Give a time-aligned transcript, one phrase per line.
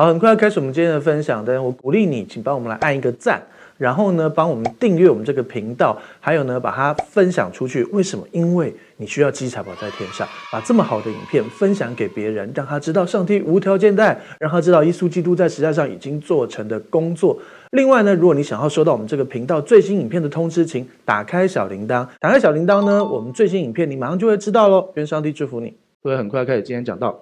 [0.00, 3.38] 好，很快要开始我们今天的分享，但是我鼓励你，请帮我们来按一个赞，
[3.76, 7.84] 然后呢，帮我们订阅我们这个频道，还有呢，把它分享出去。
[7.92, 8.26] 为什么？
[8.32, 17.38] 因为你需要积财宝在天上，把这么好的影片分享给别人，让他知道上帝无条件带，让他知道耶稣基督在十字架上已经做成的工作。
[17.72, 22.08] 另外呢，如果你想要收到我们这个频道最新影片的通知，请打开小铃铛。
[22.18, 24.88] 打开小铃铛呢，我们最新影片你马上就会知道喽。
[24.94, 25.76] 愿上帝祝福你。
[26.02, 27.20] 所以很快开始今天讲道。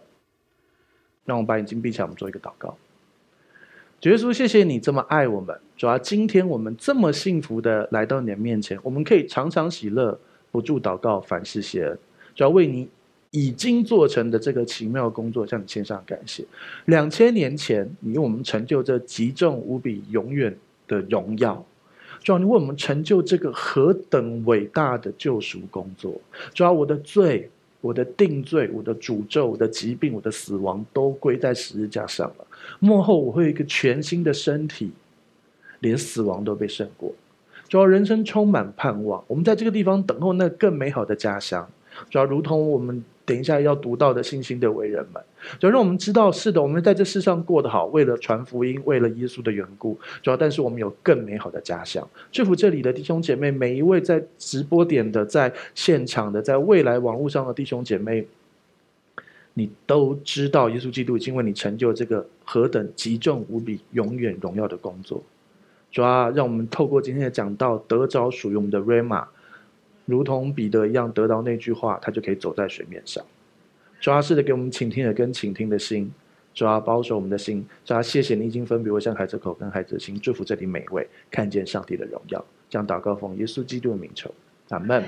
[1.28, 2.74] 让我把眼睛闭起来，我们做一个祷告。
[4.00, 5.54] 主耶稣，谢谢你这么爱我们。
[5.76, 10.18] 主要今天我们这么幸福的来到你的面前，我们可以常常喜乐，
[10.50, 11.98] 不住祷告，凡事谢恩。
[12.34, 12.88] 主要为你
[13.30, 16.42] 已经做成的这个奇妙工作，向你献上感谢。
[16.86, 21.62] 两千年前，你为我们成就这极重无比、永远的荣耀。
[22.22, 26.18] 主要你为我们成就这个何等伟大的救赎工作。
[26.54, 27.50] 主要我的罪。
[27.80, 32.46] 我的定罪、我的诅咒、我的疾病、我的死亡，都归在十字架上了。
[32.80, 34.90] 幕后我会有一个全新的身体，
[35.80, 37.12] 连死亡都被胜过。
[37.68, 41.68] 主要人生充满盼望，我们在这个地方等候那更美好的家乡。
[42.10, 43.04] 主要如同我们。
[43.28, 45.22] 等一下要读到的信心的为人们，
[45.58, 49.98] 就让我们知道，是的，我们在这世上过得好，为了传福音，为了耶稣的缘故。
[50.22, 52.08] 主要，但是我们有更美好的家乡。
[52.32, 58.26] 祝福这里的弟兄姐妹，每一位在直播点的、在现场的、在未来网络上的弟兄姐妹，
[59.52, 65.22] 你都知道，耶稣基督已经为你成就这个何等极重无比、永远荣耀的工作。
[65.92, 69.26] 主要让我们透过今天的讲道，得着属于我们的 Rhema。
[70.08, 73.22] 如同彼得一样得到那句话，他就可以走在水面上。
[74.00, 76.10] 主啊，是的，给我们倾听的跟倾听的心。
[76.54, 77.62] 主啊，保守我们的心。
[77.84, 82.42] 主啊，谢谢你已经分别为像孩子口跟孩子的心，祝福这里每一位看见上帝的荣耀。
[82.70, 84.32] 这样祷告奉耶稣基督的名求，
[84.70, 85.04] 阿门。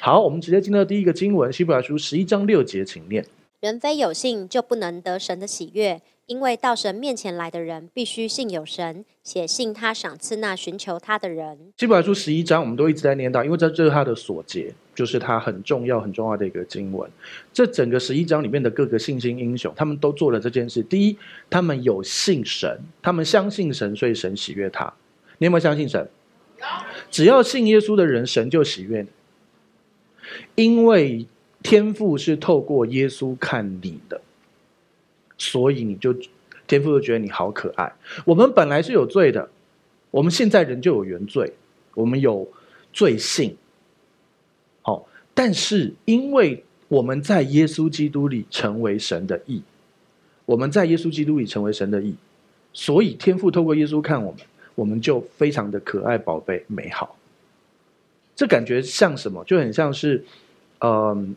[0.00, 3.24] 好，我们直接进到第一个经文，希伯来书十一章六节，请念。
[3.60, 6.02] 人非有信，就不能得神的喜悦。
[6.26, 11.72] 因为到神面前来的人，必须信有神，且信他赏赐那寻求他的人。
[11.76, 17.10] 基本来书十一章，我们都一直在念到，因为这这是他的所结，就是他很重要、很重要的一个经文。
[17.52, 20.80] 这整个十一章里面的各个信心英雄，他们都做了这件事。
[20.82, 21.18] 第一，
[21.50, 24.92] 他们有信神，他们相信神，所以神喜悦他。
[25.38, 26.08] 你有没有相信神？
[27.10, 29.08] 只要信耶稣的人，神就喜悦你，
[30.54, 31.26] 因为
[31.64, 34.20] 天父是透过耶稣看你的。
[35.42, 36.14] 所以你就
[36.68, 37.92] 天父就觉得你好可爱。
[38.24, 39.50] 我们本来是有罪的，
[40.12, 41.52] 我们现在人就有原罪，
[41.94, 42.48] 我们有
[42.92, 43.56] 罪性。
[44.82, 45.04] 好，
[45.34, 49.64] 但是因为我们在耶稣基督里成为神的义，
[50.46, 52.14] 我们在耶稣基督里成为神的义，
[52.72, 54.40] 所以天父透过耶稣看我们，
[54.76, 57.16] 我们就非常的可爱、宝贝、美好。
[58.36, 59.42] 这感觉像什么？
[59.44, 60.24] 就很像是，
[60.78, 61.34] 嗯、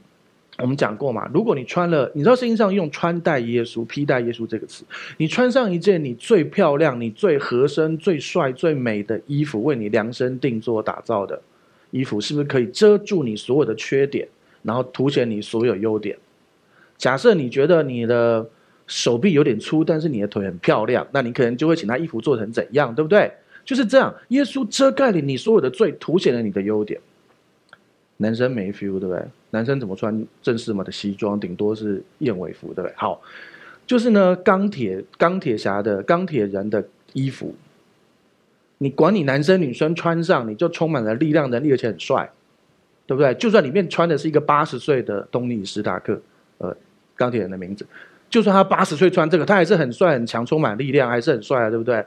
[0.58, 4.86] 我们讲过嘛，如果你穿了，你知道圣经上用“穿戴耶稣”、“披戴耶稣”这个词，
[5.18, 11.42] 你穿上一件你最漂亮、你最合身、最帅、最美的衣服，为你量身定做打造的
[11.92, 14.26] 衣服，是不是可以遮住你所有的缺点，
[14.64, 16.18] 然后凸显你所有优点？
[16.98, 18.50] 假设你觉得你的
[18.88, 23.30] 手臂有点粗，但是你的腿很漂亮，那你可能就会请他衣服做成怎样，对不对？
[23.66, 27.02] 就是这样，耶稣遮盖了你所有的罪，凸显了你的优点。
[28.18, 29.22] 男生没 feel，对不对？
[29.50, 32.94] 男生怎么穿正式嘛的西装，顶多是燕尾服，对不对？
[32.96, 33.22] 好，
[33.86, 36.84] 就是呢，钢铁钢铁侠的钢铁人的
[37.14, 37.54] 衣服，
[38.78, 42.30] 你管你男生女生穿上，你就充满了力量、能力，而且很帅，
[43.06, 43.34] 对不对？
[43.36, 46.22] 就算里面穿的是一个八十岁的东尼·史塔克，
[46.58, 46.75] 呃，
[47.16, 47.86] 钢铁人的名字，
[48.30, 52.06] 就算他八十岁穿这个，他还是很帅、很强、充满力量，还是很帅啊，对不对？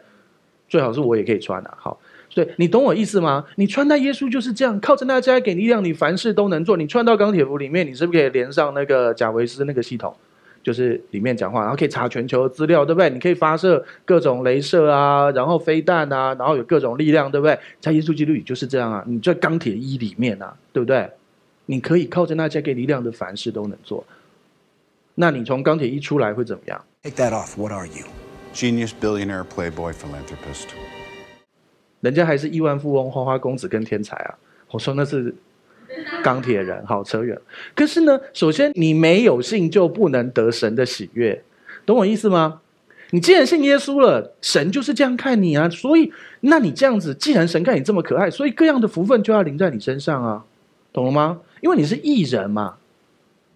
[0.69, 1.99] 最好是我也可以穿啊，好。
[2.35, 3.45] 对，你懂我意思吗？
[3.57, 6.77] 你穿戴耶稣就是这样，靠着那加给力量，你凡事都能做。
[6.77, 10.15] 你穿到钢铁服里面，你是不是可以连上那个贾维斯那个系统？
[10.63, 13.09] 就是里面讲话，然后可以查全球的资料，对不对？
[13.09, 17.59] 你可以发射各种镭射啊，然后飞弹啊，然后有各种力量，对不对？
[17.81, 21.09] 在耶稣基督里就是这样啊，你在钢铁衣里面啊，对不对？
[21.67, 24.05] 你可以靠着那加给力量的凡事都能做。
[25.15, 27.59] 那你从钢铁衣出来会怎么样？Take that off.
[27.59, 28.05] What are you?
[28.53, 30.69] Genius, billionaire, playboy, philanthropist.
[32.01, 34.35] 人家还是亿万富翁、花花公子跟天才啊！
[34.71, 35.35] 我说那是
[36.23, 37.39] 钢铁人，好扯远。
[37.75, 41.43] 可是呢，首先你没有信就不能得神的喜悦，
[41.85, 42.61] 懂我意思吗？
[43.11, 45.69] 你既然信耶稣了，神就是这样看你啊。
[45.71, 50.45] 所以，那你这样子，既然神看你这么可爱，所以各样的福分就要临在你身上啊，
[50.93, 51.41] 懂了吗？
[51.63, 52.77] 因为你是义人嘛，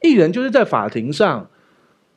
[0.00, 1.46] 义人就是在法庭上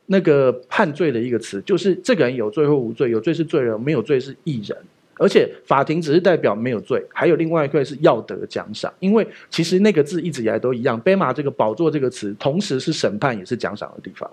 [0.06, 4.76] 那个判罪的一个词，就是这个人有罪或无罪，有罪是罪人，没有罪是义人。
[5.18, 8.92] 而且法庭只是代表没有罪，还有另外一块是要得奖赏。
[9.00, 14.30] 因为其实那个字一直以来都一样，贝玛这个宝座这个词，同时是审判也是奖赏的地方。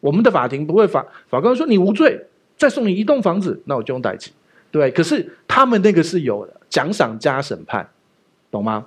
[0.00, 2.20] 我们的法庭不会法法官说你无罪，
[2.56, 4.30] 再送你一栋房子，那我就用代志，
[4.70, 4.90] 对。
[4.90, 7.88] 可是他们那个是有的奖赏加审判，
[8.50, 8.86] 懂吗？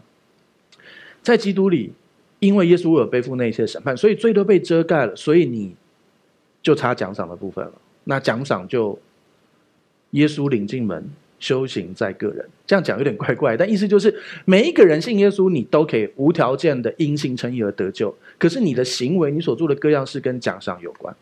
[1.21, 1.93] 在基督里，
[2.39, 5.75] 因为耶稣有背负那些审判，所以罪都被遮盖了，所以你
[6.61, 7.73] 就差奖赏的部分了。
[8.05, 8.97] 那奖赏就
[10.11, 11.09] 耶稣领进门，
[11.39, 12.47] 修行在个人。
[12.65, 14.13] 这样讲有点怪怪，但意思就是
[14.45, 18.15] 每一个人信耶稣，你都可以无条件的因信称义而得救。
[18.37, 21.15] 可是你的行为，你所做的各样事跟奖赏有关。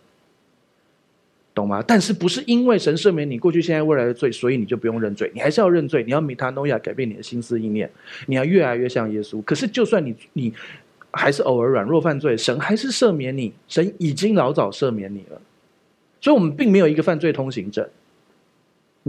[1.52, 1.84] 懂吗？
[1.86, 5.30] 但是不是因为神赦免你过去、现在、未来的罪，所以你就不用认罪？
[5.34, 7.90] 你还是要认罪，你要米他诺亚改变你的心思意念，
[8.28, 9.42] 你要越来越像耶稣。
[9.42, 10.54] 可是就算你你
[11.12, 15.42] 还是偶尔软弱犯罪，神还是赦免你，神已经老早赦免你了。
[16.22, 17.86] 所以，我们并没有一个犯罪通行证。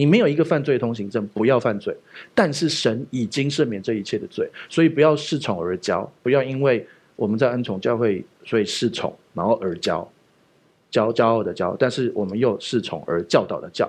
[0.01, 1.95] 你没有一个犯罪通行证，不要犯罪。
[2.35, 6.87] 但是神已经赦免这一切的罪，所以不要恃宠而骄，不要因为
[7.17, 10.07] 我们在恩宠教会，所以恃宠然后而骄。
[10.91, 13.89] 骄骄傲的骄，但是我们又恃宠而教导的教，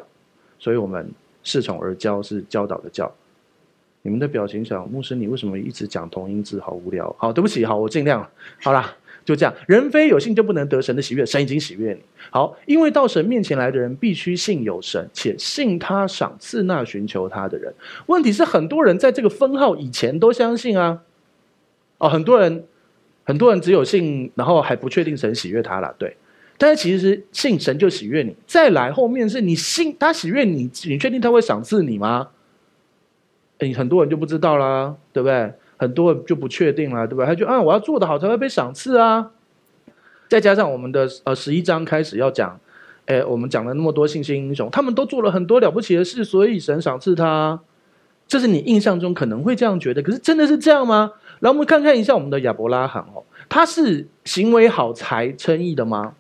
[0.60, 1.10] 所以我们
[1.44, 3.12] 恃宠而骄是教导的教。
[4.04, 6.60] 你们的表情想，牧师，你为什么一直讲同音字？
[6.60, 7.16] 好无聊。
[7.18, 8.28] 好，对不起，好，我尽量。
[8.62, 9.54] 好啦，就这样。
[9.68, 12.00] 人非有信就不能得神的喜悦，神已经喜悦你。
[12.30, 17.74] 好，因为到神面前来的人必须信有神，且信他赏赐那寻求他的人。
[18.08, 21.02] 问题是，很多人在这个分号以前都相信啊。
[21.98, 22.64] 哦，很多人，
[23.24, 25.94] 很多人只有信，然后还不确定神喜悦他了。
[25.98, 26.18] 对。
[26.58, 32.30] 但是其实信神就喜悦你，再来后面是你信他喜悦你，你确定他会赏赐你吗？
[33.60, 35.54] 你，很多人就不知道啦，对不对？
[35.82, 37.26] 很多人就不确定了，对吧？
[37.26, 39.32] 他就啊，我要做的好才会被赏赐啊。
[40.30, 42.60] 再加上我们的呃十一章开始要讲，
[43.08, 47.60] 诶，我们讲了那么多信心英雄，他们都做了很多了不起的事，所以神赏赐他。
[48.28, 51.14] 这是你印象中可能会这样觉得，可是真的是这样吗？
[51.40, 56.14] 来，我们看看一下我们的亚伯拉罕哦，他是行为好才称义的吗？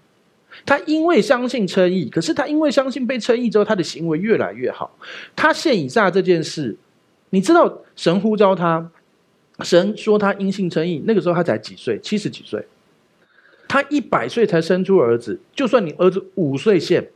[0.66, 4.98] 他因为相信称义，可是他因为相信被称义之后，他的行为越来越好。
[5.36, 6.75] 他献以撒这件事，
[7.30, 8.90] 你知道神呼召他，
[9.63, 12.00] 神说他因信称义，那个时候他才几岁？
[12.00, 12.66] 七十几岁。
[13.68, 17.10] 他一百岁才生出儿子，就算你儿子五岁现，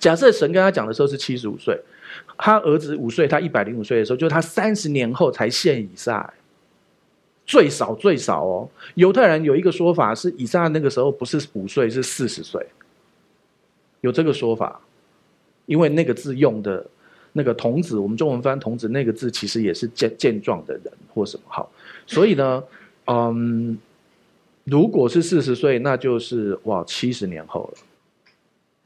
[0.00, 1.80] 假设神跟他讲的时候是七十五岁，
[2.36, 6.32] 他儿子五岁，他一百零五岁的时候，就是他三十年后才现以撒。
[7.46, 12.66] 最少最少哦，犹太人有一个说法是，以撒那个时候不是五岁，是四十岁，
[14.00, 14.80] 有这个说法，
[15.66, 16.84] 因为那个字用的，
[17.36, 21.70] 那个童子，我们中文翻童子那个字，其实也是健健壮的人或什么好，
[22.06, 22.64] 所以呢，
[23.06, 23.78] 嗯，
[24.64, 27.78] 如果是四十岁，那就是哇七十年后了，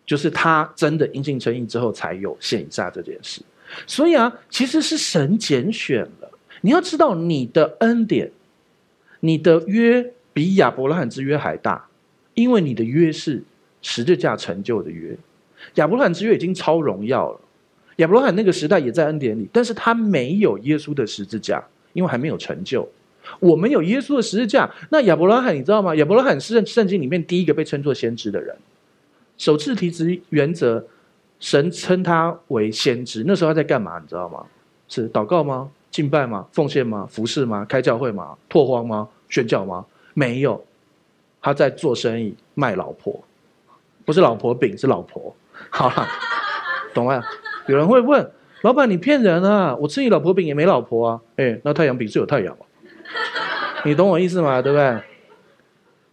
[0.05, 3.41] 就是他真的因信称义之后才有献以撒这件事，
[3.87, 6.31] 所以啊，其实是神拣选了，
[6.61, 8.31] 你要知道你的恩典。
[9.23, 11.87] 你的约比亚伯拉罕之约还大，
[12.33, 13.45] 因为你的约是
[13.83, 15.15] 十字架成就的约。
[15.75, 17.41] 亚伯拉罕之约已经超荣耀了，
[17.97, 22.89] 亚伯拉罕那个时代也在恩典里，但是他没有耶稣的十字架，因为还没有成就。
[23.39, 25.95] 我们有耶稣的十字架，那亚伯拉罕你知道吗？
[25.97, 28.57] 亚伯拉罕是圣经里面第一个被称作先知的人，
[29.37, 30.85] 首次提职原则，
[31.39, 33.23] 神称他为先知。
[33.27, 33.99] 那时候他在干嘛？
[33.99, 34.45] 你知道吗？
[34.89, 35.71] 是祷告吗？
[35.91, 36.47] 敬拜吗？
[36.53, 37.07] 奉献吗？
[37.11, 37.65] 服侍吗？
[37.69, 38.37] 开教会吗？
[38.49, 39.09] 拓荒吗？
[39.29, 39.85] 宣教吗？
[40.15, 40.65] 没有，
[41.43, 43.23] 他在做生意，卖老婆，
[44.05, 45.35] 不是老婆饼，是老婆。
[45.69, 46.09] 好了，
[46.95, 47.23] 懂了。
[47.67, 48.31] 有人会问
[48.63, 49.75] 老板：“你骗人啊！
[49.77, 52.57] 我吃你老婆饼也没老婆啊！”哎，那太阳饼是有太阳，
[53.85, 54.61] 你懂我意思吗？
[54.61, 54.99] 对不对？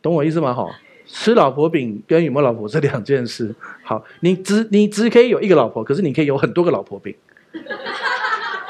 [0.02, 0.54] 懂我意思吗？
[0.54, 0.70] 好，
[1.06, 3.54] 吃老婆饼跟有没有老婆是两件事。
[3.84, 7.14] 好，你只你只可以有一个老婆，可是你可以有很多个老婆饼。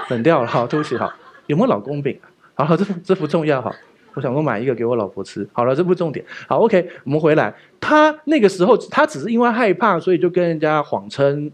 [0.09, 1.13] 冷掉了，好，对不起，好，
[1.47, 2.17] 有没有老公饼？
[2.55, 3.71] 好了，这不这不重要，好，
[4.15, 5.47] 我想说买一个给我老婆吃。
[5.51, 6.25] 好了，这不重点。
[6.47, 7.53] 好，OK，我们回来。
[7.79, 11.51] 他那个时候，他只是因为害怕，所以就跟人家谎称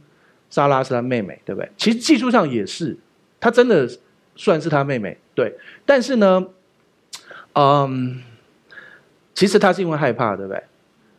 [0.53, 1.67] 莎拉是他妹妹，对不对？
[1.75, 2.95] 其实技术上也是，
[3.39, 3.89] 他真的
[4.35, 5.51] 算是他妹妹，对。
[5.83, 6.45] 但是呢，
[7.53, 8.21] 嗯，
[9.33, 10.61] 其实他是因为害怕，对不对？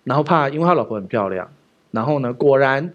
[0.04, 1.50] 然后怕，因为他老婆很漂亮。
[1.90, 2.94] 然后呢，果然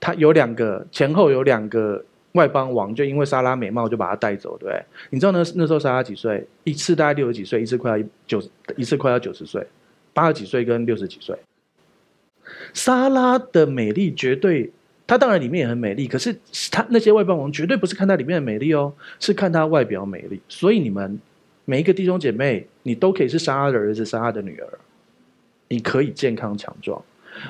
[0.00, 2.04] 他有两个前后有两个。
[2.32, 4.84] 外邦王就因为莎拉美貌就把他带走，对不对？
[5.08, 6.46] 你知道那那时候莎拉几岁？
[6.64, 8.42] 一次大概六十几岁，一次快要九，
[8.76, 9.66] 一次快要九十岁，
[10.12, 11.34] 八十几岁跟六十几岁。
[12.74, 14.70] 莎拉的美丽绝对，
[15.06, 16.36] 她当然里面也很美丽，可是
[16.70, 20.40] 她那些外邦王绝对不是看她里面的美丽哦，是看她外表美丽。
[20.48, 21.18] 所以你们
[21.64, 24.68] 每一个弟兄姐妹，你都可以是杀他的儿子，杀他的女儿，
[25.68, 27.02] 你可以健康强壮。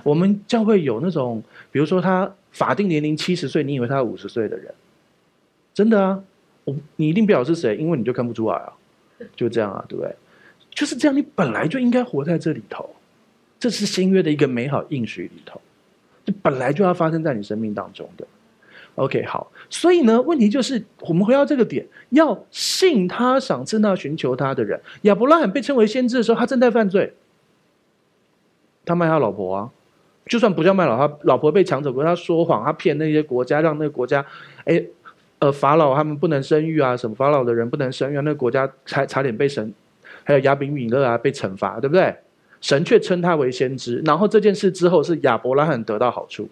[0.02, 2.32] 我们教会有那种，比如说他。
[2.52, 4.74] 法定年龄七十岁，你以为他五十岁的人？
[5.74, 6.24] 真的啊，
[6.64, 8.72] 我你一定不晓得是谁，因为你就看不出来啊，
[9.36, 10.10] 就这样啊，对不对？
[10.70, 12.88] 就是这样，你本来就应该活在这里头，
[13.60, 15.60] 这是新约的一个美好应许里头，
[16.42, 18.26] 本来就要发生在你生命当中的。
[18.96, 24.80] OK，好，所以呢，问题就是我们回到这个点，要信他赏赐那寻求他的人。
[25.02, 27.12] 亚伯拉罕被称为先知的时候，他正在犯罪，
[28.86, 29.70] 他卖他老婆啊，
[30.24, 34.24] 就算不叫卖老婆，他老婆被抢走过，他说谎，他骗那些国家，让那个国家，
[34.64, 34.82] 哎，
[35.40, 39.74] 呃，法老他们不能生育啊，什么法老的人不能生育啊，那个国家差差点被神，
[40.24, 42.16] 还有亚比米勒啊被惩罚，对不对？
[42.60, 46.48] 神却称他为先知，然后这件事之后是亚伯拉罕得到好处。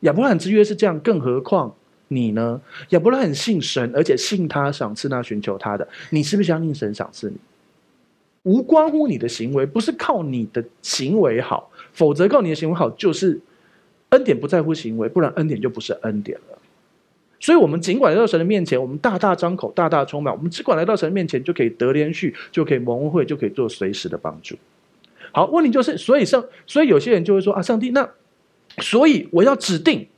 [0.00, 1.74] 亚伯拉罕之约是这样，更何况
[2.08, 2.60] 你呢？
[2.90, 5.88] 亚伯拉罕信神，而且信他赏赐那寻求他的。
[6.10, 7.36] 你是不是相信神赏赐你？
[8.42, 13.40] 无关乎你的行为，不是靠你的行为好，否则靠你的行为好就是
[14.10, 16.53] 恩典不在乎行为，不然恩典就不是恩典了。
[17.40, 24.56] 所以，我们尽管来到神的面前，我们大大张口，大大充满，我们只管来到神的面前，就可以得连续，就可以蒙恩惠，就可以做随时的帮助。
[25.32, 28.08] 好，问题就是，所以上，所以有些人就会说啊，上帝那。
[28.78, 30.08] 所以我要指定，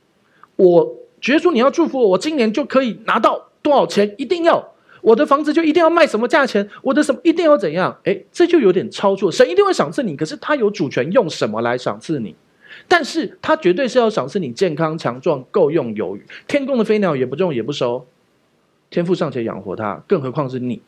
[0.55, 4.15] 我觉得你要祝福我，我今年就可以拿到多少钱？
[4.17, 6.67] 一定要我的房子就一定要卖什么价钱？
[6.81, 7.95] 我的什么一定要怎样？
[8.05, 12.35] 诶，这就有点超出，神一定会赏赐你，可是他有主权用什么来赏赐你？
[12.87, 16.23] 但是他绝对是要赏赐你健康强壮、够用有余。
[16.47, 18.05] 天空的飞鸟也不种也不收，
[18.89, 20.81] 天父尚且养活他，更何况是你？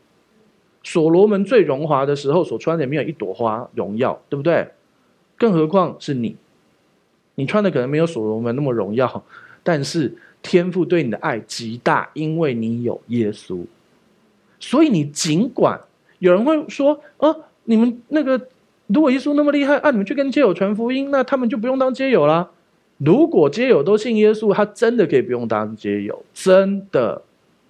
[0.82, 4.68] 所罗门最荣华的时候所穿的没有一朵花荣耀，对不对？
[5.36, 6.36] 更何况是你？
[7.34, 9.24] 你穿的可能没有所罗门那么荣耀，
[9.62, 13.64] 但是天父对你的爱极大，因为你有耶稣。
[14.58, 15.80] 所以你尽管
[16.18, 18.48] 有人会说：“哦、啊，你们那个
[18.92, 22.50] 如果耶稣那么厉害，啊，你们去跟街友传福音，那他们就不用当街友啦。”
[22.98, 27.22] 如果街友都信耶稣，他真的可以不用当街友，真的，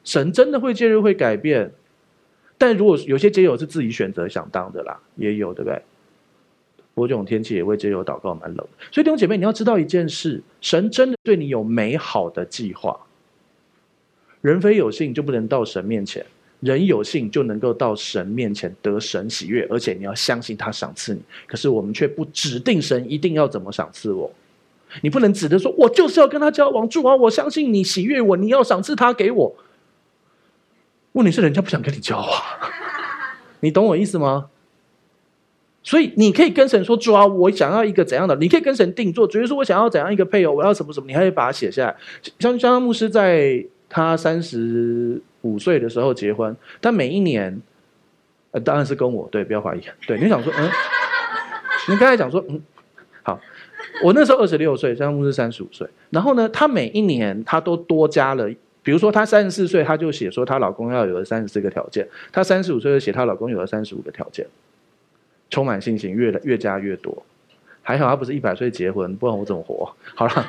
[0.02, 1.70] 神真的会介入会改变。
[2.58, 5.80] 但如果有些街友是自己选择想当的啦，也有，对不对？
[6.94, 12.98] 不过这种天气也为街友祷告蛮冷，所以弟兄姐妹，你要知道一件事：神真的对你有美好的计划。
[14.40, 16.26] 人非有信就不能到神面前，
[16.60, 21.20] 人有信就能够到神面前得神喜悦，而且你要相信他赏赐你。
[21.46, 24.30] 可是我们却不指定神一定要怎么赏赐我，
[25.02, 29.56] 你不能指着说，我就是要跟他交往，主啊，我相信你喜悦我，你要赏赐他给我。
[31.12, 32.28] 问题是人家不想跟你交往，
[33.60, 34.48] 你懂我意思吗？
[35.82, 41.96] 所以你可以跟神说：“主啊，我想要一个怎样的？”你可以跟神定做，比如说我想要怎样一个配偶，我要什么什么，你还可以把它写下来。
[42.38, 47.60] 像像牧师在他三十五岁的时候结婚，但每一年，
[48.52, 49.80] 呃，当然是跟我对，不要怀疑。
[50.06, 50.70] 对，你想说，嗯，
[51.88, 52.62] 你刚才讲说，嗯，
[53.22, 53.38] 好，
[54.02, 58.48] 我那时候二十六岁，像牧师三十五岁，然后呢，他每一年他都多加了，
[58.82, 64.46] 比如说他三十四岁，他就写说她老公要有了三十四个条件；他三十五岁就写她老公有了三十五个条件。
[65.50, 67.24] 充满信心，越来越加越多。
[67.82, 69.92] 还好他不是一百岁结婚，不然我怎么活？
[70.14, 70.46] 好了，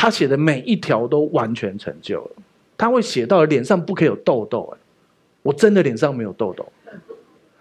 [0.00, 2.30] 他写的每一条都完全成就了。
[2.78, 4.78] 他会写到脸上不可以有痘痘，哎，
[5.42, 6.66] 我真的脸上没有痘痘。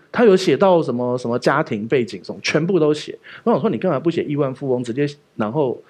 [0.09, 3.19] 他有写到什么什么家庭背景什么，全部都写。
[3.43, 5.05] 我想说，你干嘛不写亿万富翁，直接
[5.35, 5.83] 然后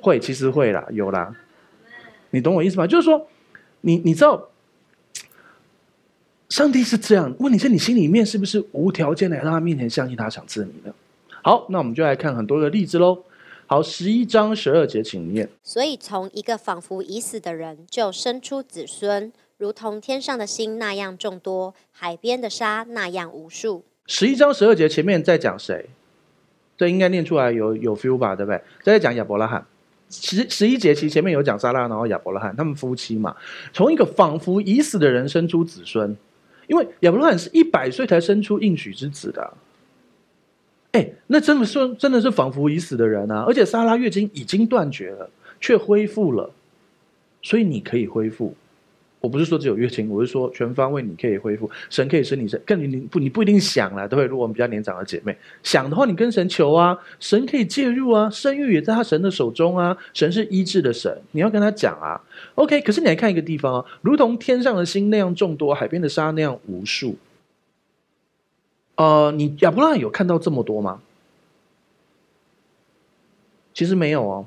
[0.00, 0.18] 会？
[0.18, 1.32] 其实会啦，有啦。
[2.30, 2.84] 你懂我意思吗？
[2.84, 3.28] 就是说，
[3.82, 4.48] 你你知道。
[6.48, 10.92] 上帝是这样，问题是你心里面是不是无条件的来到他面前相信他想治你呢？
[11.44, 13.22] 好，那我们就来看很多的例子喽。
[13.70, 15.46] 好，十一章十二节，请念。
[15.62, 23.84] 所以从一个仿佛已死的人就生出子孙，如同天上的星那样众多，海边的沙那样无数。
[24.06, 25.90] 十一章十二节前面在讲谁？
[26.78, 28.34] 这应该念出来有有 feel 吧？
[28.34, 28.62] 对不对？
[28.82, 29.66] 在讲亚伯拉罕。
[30.08, 33.36] 十十一节其实前面有讲撒拉，然后亚伯拉罕他们夫妻嘛，
[33.74, 36.16] 从一个仿佛已死的人生出子孙。
[36.68, 39.52] 因为亚伯拉罕是一百岁才生出应许之子的，
[40.92, 43.44] 哎，那真的是真的是仿佛已死的人啊！
[43.46, 45.28] 而且莎拉月经已经断绝了，
[45.60, 46.50] 却恢复了，
[47.42, 48.54] 所以你可以恢复。
[49.20, 54.26] 我不是说只有月经，我是说全方位你可以恢复，神可以使你，更你你不你不一定想了，对不对？
[54.26, 62.18] 如果我们比较年长的姐妹想的话，你跟神求啊，神可以介入啊，生育也在他神的手中啊，神是医治的神，你要跟他讲啊。
[62.54, 67.16] OK，可是你来看一个地方啊，如同天上的星那样众多，海边的沙那样无数。
[68.98, 71.00] 呃，你亚伯拉罕有看到这么多吗？
[73.72, 74.44] 其实没有哦。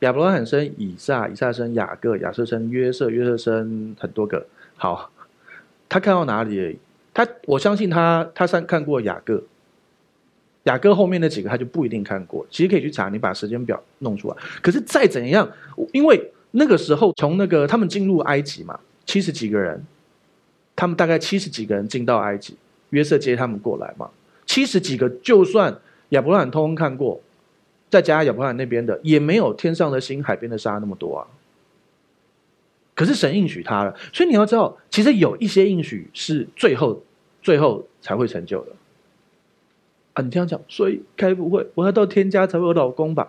[0.00, 4.44] 亚伯拉罕生以撒，以撒生雅各，雅各生约瑟，约瑟生很多个。
[4.76, 5.12] 好，
[5.88, 6.80] 他看到哪里？
[7.14, 9.40] 他我相信他，他上看过雅各。
[10.64, 12.44] 雅各后面那几个他就不一定看过。
[12.50, 14.36] 其实可以去查，你把时间表弄出来。
[14.60, 15.48] 可是再怎样，
[15.92, 19.80] 因为那个时候从那个他们进入埃及嘛，七十几个人，
[20.74, 22.56] 他们大概七十几个人进到埃及，
[22.90, 24.10] 约瑟接他们过来嘛，
[24.46, 25.78] 七十几个，就算
[26.10, 27.20] 亚伯拉罕通通看过。
[27.88, 31.22] 再加亚伯拉罕那边的，也没有天上的星、海边的沙那么多啊。
[32.96, 37.00] 可是神应许他了，所以你要知道，其实有一些应许是最后、
[37.40, 38.72] 最后才会成就的。
[40.14, 43.28] 啊，你这样讲，所以该不会我要到天家才会有老公吧？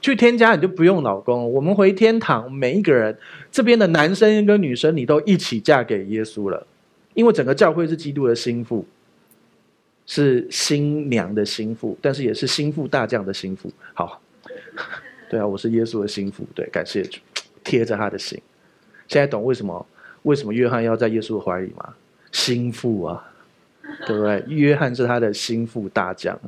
[0.00, 3.16] 去天家你就不用老公，我们回天堂，每一个人
[3.52, 6.66] 这边的男生跟女生，你都一起嫁给耶稣了，
[7.18, 8.86] 因为整个教会是基督的心腹，
[10.06, 13.68] 是新娘的心腹，但是也是心腹大将的心腹。
[13.92, 14.22] 好，
[15.28, 17.18] 对啊，我是耶稣的心腹，对，感谢主。
[17.64, 18.40] 贴着他的心，
[19.08, 19.84] 现在懂为什么
[20.22, 21.92] 为什么约翰要在耶稣的怀里吗？
[22.30, 23.32] 心腹啊，
[24.06, 24.44] 对不对？
[24.46, 26.38] 约翰是他的心腹大将。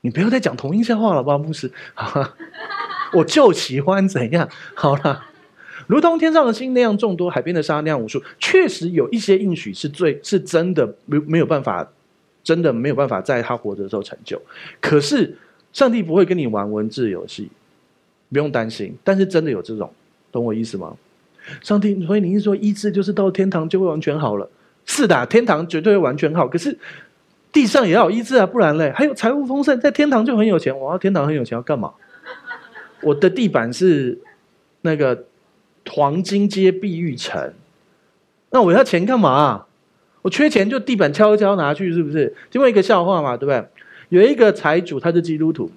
[0.00, 1.70] 你不要再讲同音笑话了吧，牧师。
[3.14, 4.48] 我就喜欢怎样。
[4.74, 5.26] 好了，
[5.86, 8.22] 如同天上的星那样众多，海边的沙那样无数。
[8.38, 11.88] 确实有一些应许是最是真的，没没有办法，
[12.44, 14.40] 真的没有办法在他活着的时候成就。
[14.80, 15.36] 可是
[15.72, 17.50] 上帝不会跟你玩文字游戏。
[18.30, 19.92] 不用担心，但是真的有这种，
[20.30, 20.96] 懂我意思吗？
[21.60, 24.48] 上帝，所以你是说医治就是到天堂就会完全好了？
[24.86, 26.48] 是的，天堂绝对会完全好。
[26.48, 26.78] 可是
[27.52, 30.74] 地上也要医治啊，不然嘞，还有财务丰盛，在天堂就很有钱。
[30.74, 31.92] 我要天堂很有钱要干嘛？
[33.02, 34.18] 我的地板是
[34.80, 35.26] 那个
[35.94, 37.52] 黄金街碧玉城，
[38.48, 39.66] 那我要钱干嘛？
[40.22, 42.34] 我缺钱就地板敲一敲拿去，是不是？
[42.50, 43.62] 听过一个笑话嘛，对不对？
[44.08, 45.70] 有一个财主，他是基督徒，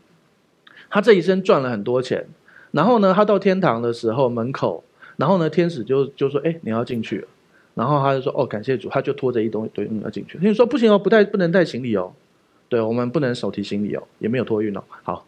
[0.90, 2.26] 他这一生赚了很多钱。
[2.72, 4.86] 然后呢，他到天堂的时候门口，
[5.18, 7.28] 然后呢，天使就就说：“哎，你要进去。”
[7.76, 10.38] 然后他就说：“哦，感谢主。”他就拖着一东西你要进去。
[10.38, 12.14] 天使说：“不行哦，不带不能带行李哦，
[12.70, 15.26] 对，我们不能手提行李哦，也没有托运哦。”好，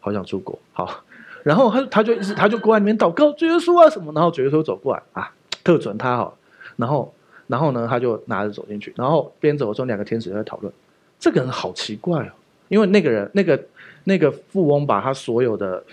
[0.00, 0.58] 好想出国。
[0.72, 1.04] 好，
[1.44, 5.32] 然后他他就一直他就过来里面祷告，主耶稣啊什么，然后主耶稣走过来啊，
[5.62, 6.36] 特准他好，
[6.74, 7.14] 然后
[7.46, 10.72] 然后呢，他就拿着走进去，然后边走的时候，两个天使在讨论，
[11.20, 12.32] 这个人好奇怪哦，
[12.66, 13.64] 因为那个人那个
[14.02, 15.84] 那个富翁把他所有的。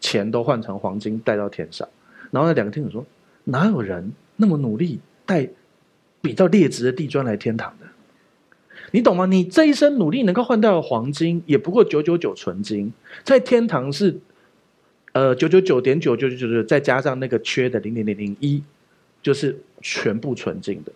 [0.00, 1.88] 钱都换成黄金带到天上，
[2.30, 3.04] 然后那两个天使说
[3.42, 5.48] ：“哪有人那么努力带
[6.22, 7.86] 比较劣质的地砖来天堂的？
[8.92, 9.26] 你懂吗？
[9.26, 12.92] 你这一生努力能够换到黄金，也不过九九九纯金，
[13.24, 14.16] 在天堂是
[15.18, 18.62] 呃九九九点九九九九，再加上那个缺的零点零零一，
[19.20, 20.92] 就是全部纯净的。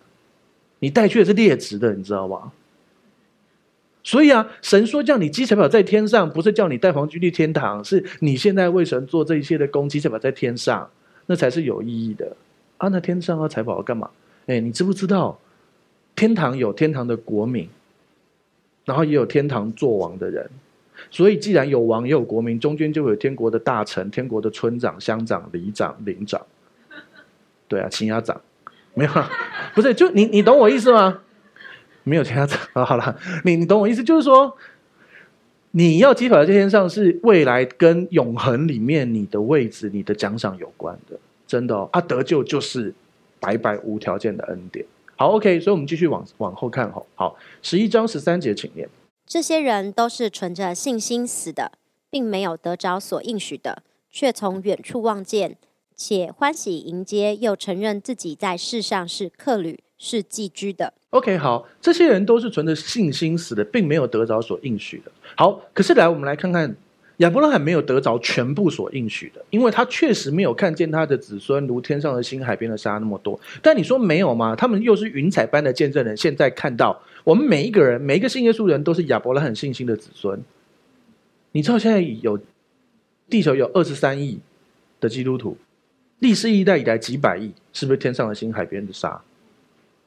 [0.79, 2.53] 你带去的是劣质的，你知道吗？”
[4.01, 10.89] 所以啊，神说叫你积财宝在天上，不是叫你带黄金去天堂，是你现在为神做这一切的功，积财宝在天上，
[11.25, 12.35] 那才是有意义的。
[12.77, 14.09] 啊，那天上要财宝干嘛？
[14.45, 15.37] 哎，你知不知道？
[16.15, 17.67] 天堂有天堂的国民，
[18.85, 20.49] 然后也有天堂做王的人。
[21.11, 26.41] 所以既然有王也有国民，中间就有天国的大臣、天国的村长、乡长、里长、领长。
[27.67, 28.39] 对啊，秦家长，
[28.93, 29.29] 没有啊？
[29.73, 31.21] 不是，就你你懂我意思吗？
[32.03, 34.55] 没有其他啊，好了，你你懂我意思，就是说，
[35.71, 41.89] 你要积宝在天上，是未来跟永恒里面你的位置、你的奖赏有关的，真的哦。
[41.93, 42.93] 啊，得救就是
[43.39, 44.85] 白白无条件的恩典。
[45.15, 47.07] 好，OK，所以我们继续往往后看吼。
[47.15, 48.87] 好，十一章十三节，请念。
[49.33, 51.71] 这些人都是存着信心死的，
[52.11, 55.57] 并没有得着所应许的，却从远处望见，
[55.95, 60.93] 且欢喜迎接，又承认自己在世上是客旅，是寄居的。
[61.09, 65.11] OK，好，这些人都是存着信心死的，并没有得着所应许的。
[65.35, 66.75] 好，可是来，我们来看看
[67.17, 73.39] 亚伯拉罕没有得着全部所应许的，因为他确实没有看见他的子孙如天上的星、海边的沙那么多。
[73.63, 74.55] 但你说没有吗？
[74.55, 76.15] 他们又是云彩般的见证人。
[76.15, 80.41] 现在看到我们每一个人，每一个信耶稣人都是亚伯拉罕信心的子孙。
[81.51, 82.39] 你知道现在有
[83.29, 84.39] 地球有二十三亿
[84.99, 85.57] 的基督徒，
[86.19, 89.21] 历世一代以来几百亿，是不是天上的星、海边的沙？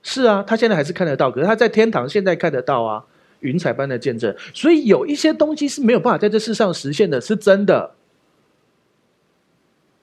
[0.03, 3.05] 是啊，他现在还是看得到，可是他在天堂现在看得到啊，
[3.41, 4.35] 云彩般的见证。
[4.55, 7.95] 所以有一些东西是没有办法在这世上实现的，是真的。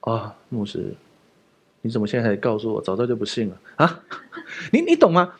[0.00, 0.94] 啊、哦，牧师，
[1.80, 2.82] 你怎么现在才告诉我？
[2.82, 4.02] 早知道就不信了啊！
[4.72, 5.34] 你你懂吗？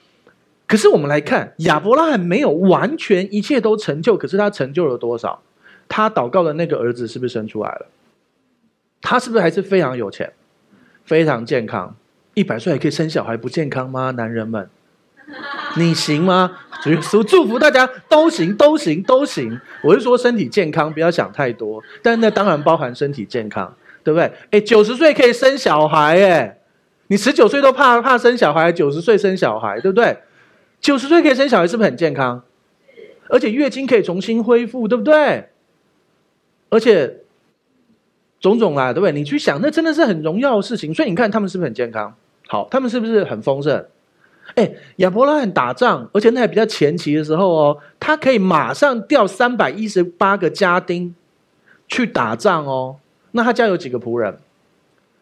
[0.74, 5.40] 可是我们来看，亚伯拉罕没有完全一切都成就，可是他成就了多少？
[5.88, 7.86] 他祷告的那个儿子是不是生出来了？
[9.00, 10.32] 他是不是还是非常有钱，
[11.04, 11.94] 非常健康？
[12.34, 14.10] 一百岁还可以生小孩，不健康吗？
[14.10, 14.68] 男人们，
[15.76, 16.58] 你行吗？
[16.82, 19.60] 主耶稣祝福大家都行，都行，都行。
[19.84, 21.80] 我是说身体健康，不要想太多。
[22.02, 24.32] 但那当然包含身体健康，对不对？
[24.50, 26.58] 哎，九十岁可以生小孩，哎，
[27.06, 30.18] 你十九岁都怕怕生小孩，九十岁生小孩，对不对？
[30.84, 32.42] 九十岁可以生小孩，是不是很健康？
[33.30, 35.48] 而且月经可以重新恢复，对不对？
[36.68, 37.20] 而且
[38.38, 39.12] 种种啦，对不对？
[39.12, 40.92] 你去想，那真的是很荣耀的事情。
[40.92, 42.14] 所以你看，他们是不是很健康？
[42.48, 43.82] 好，他们是不是很丰盛？
[44.56, 51.14] 哎，亚伯拉罕打仗，而且那还比较前期的时候哦，他可以马上调三百一十八个家丁
[51.88, 52.96] 去打仗哦。
[53.30, 54.36] 那他家有几个仆人？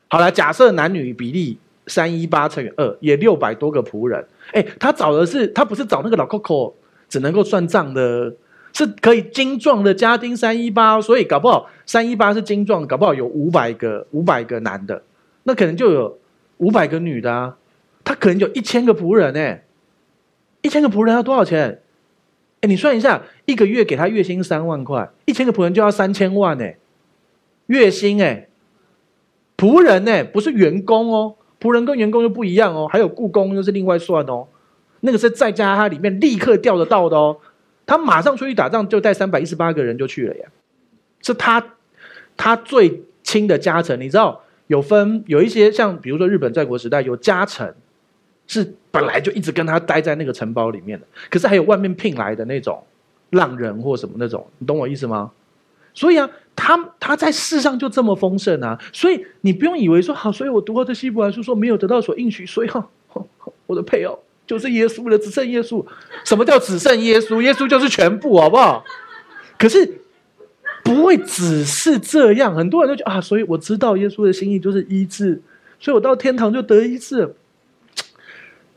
[0.09, 4.25] 好了，假设男女比例三一八乘以二，也六百多个仆人。
[4.53, 6.75] 哎，他找的是他不是找那个老 Coco，
[7.09, 8.35] 只能够算账的，
[8.73, 15.03] 是可以精壮的家丁三一八，所以搞不好三一八是精壮，搞不好有五百个五百个男的，
[15.45, 16.19] 那可能就有
[16.59, 17.57] 五百个女的啊。
[18.05, 19.65] 他可能有一千个仆人哎，
[20.61, 21.81] 一千个仆人要多少钱？
[22.61, 26.77] 哎，你算一下，一个月给他月薪三万块，一千个仆人就要三千万哎，
[27.67, 28.49] 月薪哎，
[29.57, 34.49] 仆人哎不是员工哦，仆人跟员工又不一样哦，还有雇工又是另外算哦，
[35.01, 37.39] 那个是在加他里面立刻调得到的哦，
[37.87, 40.47] 他马上出去打仗就带三百一十八个人就去了呀，
[41.23, 41.65] 是他
[42.37, 47.73] 他最亲的家臣，你知道有分有一些像比如说日本在国时代有家臣。
[48.49, 52.83] 是本来就一直跟他待在那个城堡里面的，可是还有外面聘来的那种
[53.31, 55.31] 浪人或什么那种，你懂我意思吗？
[55.95, 56.29] 所以啊，
[56.65, 62.89] 他他在世上就这么丰盛啊，所以你不用以为说好，所以我读过这希伯来书说没有得到所应许，所以哈，
[63.67, 65.85] 我的配偶就是耶稣了，只剩耶稣。
[66.25, 67.41] 什么叫只剩耶稣？
[67.41, 68.85] 耶稣就是全部，好不好？
[69.59, 69.99] 可是
[70.85, 75.43] 不会只是这样，很多人都觉得啊，所以我知道耶稣的心意就是医治，
[75.81, 77.35] 所以我到天堂就得医治。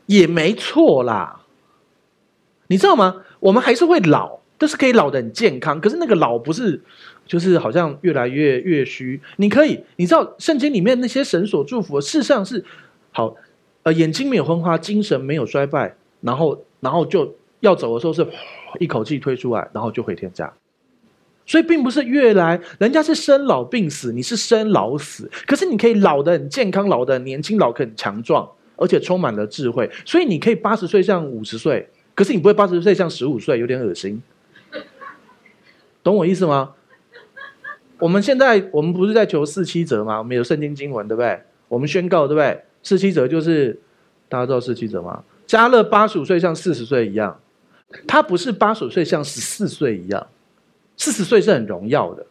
[0.06, 1.40] 也没错啦，
[2.66, 3.22] 你知道吗？
[3.38, 5.80] 我们还是会老，但是可以老得很健康。
[5.80, 6.80] 可是那个老不是，
[7.26, 9.20] 就是好像越来越越虚。
[9.36, 12.64] 你可以，你知道圣经里面那些神所祝福，事实上是
[13.12, 13.36] 好，
[13.82, 18.26] 呃，眼睛没有昏花，精神没有衰败，然后然后就要走的时候是
[18.78, 20.52] 一口气推出来，然后就回天家。
[21.44, 25.30] 所以并不是越来，人家是生老病死，你是生老死。
[25.46, 28.48] 可是你可以老的很健康，老的很年轻，老得很强壮。
[28.78, 34.22] 而且充满了智慧，所以你可以八十岁像五十岁，可是你不会八十岁像十五岁，有点恶心。
[36.02, 36.74] 懂我意思吗？
[37.98, 40.18] 我们现在我们不是在求四七折吗？
[40.18, 41.40] 我们有圣经经文，对不对？
[41.68, 42.60] 我们宣告，对不对？
[42.82, 43.78] 四七折就是
[44.28, 45.24] 大家知道四七折吗？
[45.46, 47.40] 加勒八十五岁像四十岁一样，
[48.06, 50.26] 他不是八十五岁像十四岁一样，
[50.96, 52.26] 四十岁是很荣耀的，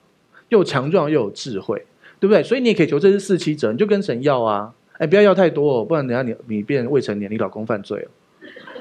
[0.50, 1.86] 又强壮又有智慧，
[2.20, 2.44] 对不对？
[2.44, 4.74] 所以你也可以求这是四七折，你就跟神要啊。
[4.98, 8.12] 哎，不要要太多哦，不然等下你你变未成年，你老公犯罪了。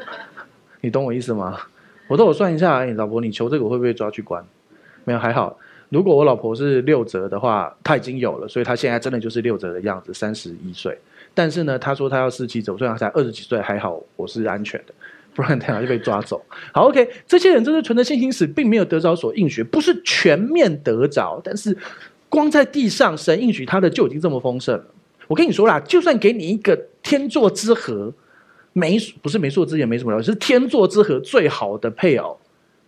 [0.80, 1.58] 你懂我意思吗？
[2.06, 4.44] 我都我算一下，哎，老婆，你求这个我会不会抓去关？
[5.04, 5.58] 没有，还好。
[5.88, 10.98] 如果我老婆是六折的话，她已经有了，所以她现在真的就是六折的样子，三十一岁。
[11.32, 14.94] 但是呢，她说她要四七折，虽然她才二十几岁，还好我是安全的，
[15.34, 16.44] 不然等下就被抓走。
[16.72, 21.76] 好，OK，这些人真是存着信心死，并没有得着所应许，不是全面得着，但是
[22.28, 24.80] 光在地上，神应许他的就已经这么丰盛。
[25.26, 28.12] 我跟你说啦，就算给你一个天作之合，
[28.72, 32.38] 没不是媒妁之言，没什么了，是天作之合最好的配偶，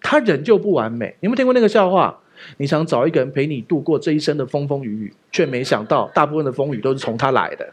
[0.00, 1.16] 他仍旧不完美。
[1.20, 2.18] 你有没有听过那个笑话？
[2.56, 7.68] 你想找一个人陪你度过这一生的风风雨雨，却没想到大部分的风雨都是从他来的。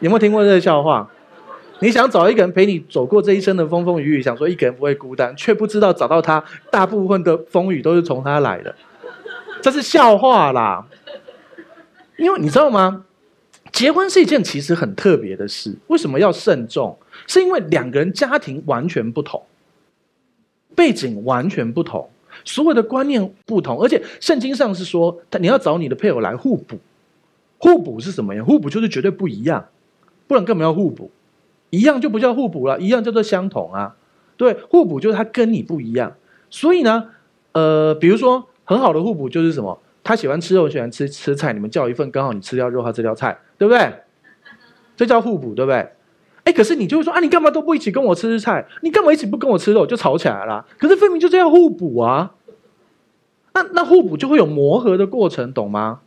[0.00, 1.08] 有没有听过这个笑话？
[1.80, 8.74] 你想找一个人陪你走过这一生的风风雨雨，想说一个人不会孤单，却不知道找到他，大部分的风雨都是从他来的。
[9.60, 10.86] 这是笑话啦，
[12.16, 13.04] 因为你知道吗？
[13.72, 16.96] 结婚是一件其实很特别的事，为什么要慎重？
[17.26, 19.42] 是因为两个人家庭完全不同，
[20.76, 22.08] 背景完全不同，
[22.44, 26.78] 所有的观念不同，而且圣经上是说，他你要找你的配偶来互补。
[27.58, 28.42] 互补是什么呀？
[28.42, 29.66] 互补就是绝对不一样，
[30.26, 31.10] 不然干嘛要互补？
[31.70, 33.96] 一样就不叫互补了，一样叫做相同啊。
[34.36, 36.14] 对，互补就是他跟你不一样，
[36.50, 37.10] 所以呢，
[37.52, 39.80] 呃，比如说很好的互补就是什么？
[40.02, 43.90] 他喜欢吃肉，喜欢吃吃菜，你们叫一份，刚好你吃掉肉，他吃掉菜，对不对？
[44.96, 45.88] 这叫互补，对不对？
[46.44, 48.66] 哎，可是你就会说啊，你干嘛都不一起跟我吃吃菜？
[48.82, 49.86] 你干嘛一起不跟我吃肉？
[49.86, 50.66] 就吵起来了。
[50.78, 52.34] 可是分明就是要互补啊。
[53.54, 56.00] 那那互补就会有磨合的过程，懂吗？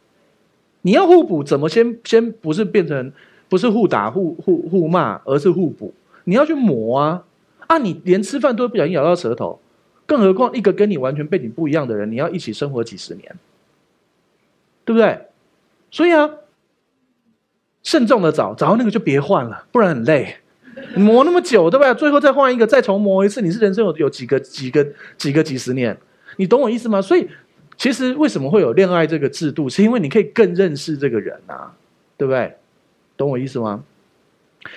[0.84, 3.12] 你要互补，怎么先先不是变成
[3.50, 5.94] 不是互打互互互骂，而是互补？
[6.26, 7.24] 你要去磨啊
[7.68, 7.78] 啊！
[7.78, 9.60] 你连吃饭都不小心咬到舌头，
[10.06, 13.36] 更何况一个跟你完全背景不一样的人，你要一起生活几十年。
[14.86, 15.20] 对不对？
[15.92, 16.30] 所以啊，
[17.88, 20.36] 慎重的找，找到那个就别换了，不然很累。
[20.98, 21.96] 磨那么久，对不对？
[21.96, 24.86] 最后再换一个，再重磨一次，你是人生有有几个几个
[25.18, 25.98] 几个几十年？
[26.36, 27.02] 你懂我意思吗？
[27.02, 27.26] 所以，
[27.78, 31.74] 其实为什么会有恋爱这个制度，是因为你可以更认识这个人啊，
[32.18, 32.54] 对不对？
[33.16, 33.82] 懂我意思吗？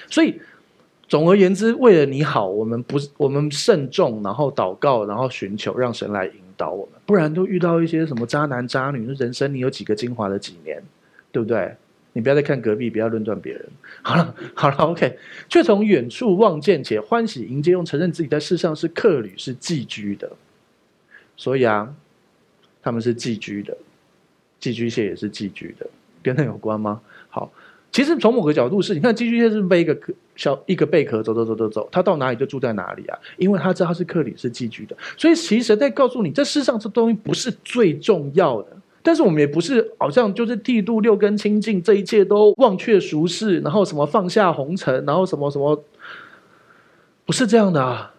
[0.08, 0.40] 所以，
[1.08, 6.94] 总而言之，为了你好，我们不，我们慎重，然后祷告，然后寻求，让神来引导我们。
[7.06, 10.80] 不然都遇到一些什么渣男渣女，人生你有几个精华的几年，
[11.32, 11.74] 对不对？
[12.12, 13.64] 你不要再看隔壁，不要论断别人。
[14.02, 15.18] 好了，好了，OK。
[15.48, 20.30] 却从远处望见，且欢喜迎接，用承认自己在世上是客旅，是寄居的。
[21.36, 21.94] 所以啊，
[22.82, 23.76] 他们是寄居的，
[24.58, 25.86] 寄居蟹也是寄居的，
[26.22, 27.00] 跟那有关吗？
[27.28, 27.52] 好，
[27.92, 34.96] 其实从某个角度是，你看寄居蟹是背一个壳小一个贝壳走走走走走，它到哪里就住在哪里啊，因为它知道他是客旅，是寄居的。
[35.16, 38.76] 所以其实在告诉你，这世上这东西不是最重要的。
[39.02, 45.82] 但是我们也不是好像就是剃度六根清净，这一切都忘却俗世，然后什么放下红尘，然后什么什么，
[47.24, 48.12] 不是这样的啊。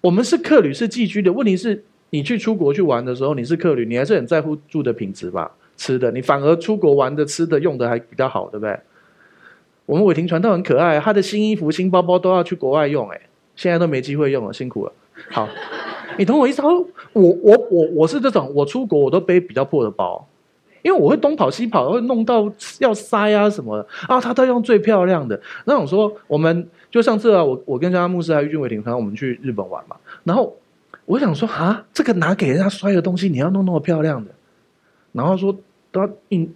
[0.00, 1.32] 我们是客旅，是寄居的。
[1.32, 8.78] 问题是，你去出国去玩的时候，你是客旅，你还是很在乎住的品质吧，吃的，你反而出国玩的吃的用的还比较好，对不对？
[9.84, 13.20] 我们伟霆传道很可爱，他的新衣服、新包包都要去国外用，哎，
[13.54, 14.92] 现在都没机会用了，辛苦了。
[15.30, 15.48] 好。
[16.18, 16.62] 你懂我意思？
[16.62, 20.26] 我我我我是这种，我出国我都背比较破的包，
[20.82, 24.20] 因为我会东跑西跑，会弄到要塞啊什么的啊。
[24.20, 25.40] 他都用最漂亮的。
[25.64, 29.96] 那我说，我们就上次啊，我我跟家牧师还有郁俊伟霆，然后我们去日本玩嘛。
[30.24, 30.56] 然后
[31.04, 34.30] 我想说啊，这个拿给人家摔的东西，你要弄那么漂亮的。
[35.12, 35.56] 然后说
[35.92, 36.08] 他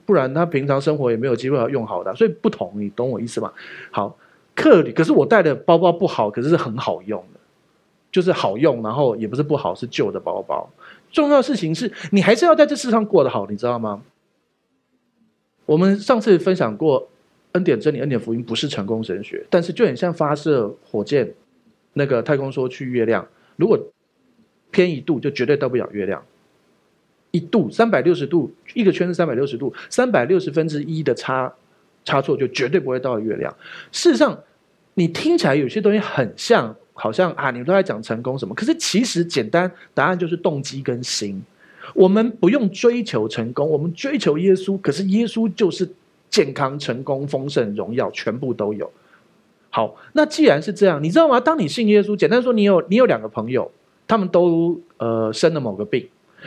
[0.05, 3.51] 不然他平常生活也没有机会要用好的，所以不同，你懂我意思吗？
[3.91, 4.17] 好，
[4.55, 7.40] 客旅，可是我带的包包不好，可是是很好用的。
[8.11, 10.69] 就是好用，然后也不是不好，是旧的包包。
[11.13, 14.03] 重要的事情是你还是要在这世上过得好，你知道吗？
[15.67, 17.09] 我们上次分享过
[17.53, 21.33] 恩典真理、恩典福音不是成功神学，但是就很像发射火箭，
[21.93, 23.79] 那个太空梭去月亮，如果
[24.71, 26.23] 偏一度，就绝对到不了月亮。
[27.31, 31.53] 一度三百六十度，一个圈是三百六十度，三百六十分之一的差
[32.05, 33.55] 差错就绝对不会到月亮。
[33.93, 34.37] 事实上，
[34.95, 36.75] 你听起来有些东西很像。
[37.01, 38.55] 好像啊，你们都在讲成功什么？
[38.55, 41.43] 可是其实简单答案就是动机跟心。
[41.95, 44.79] 我们不用追求成功，我们追求耶稣。
[44.81, 45.89] 可是耶稣就是
[46.29, 48.89] 健康、成功、丰盛、荣耀，全部都有。
[49.71, 51.41] 好，那既然是这样，你知道吗？
[51.41, 53.73] 当你信耶稣，简单说，你有你有两个朋友，
[54.07, 56.07] 他们都呃生了某个病，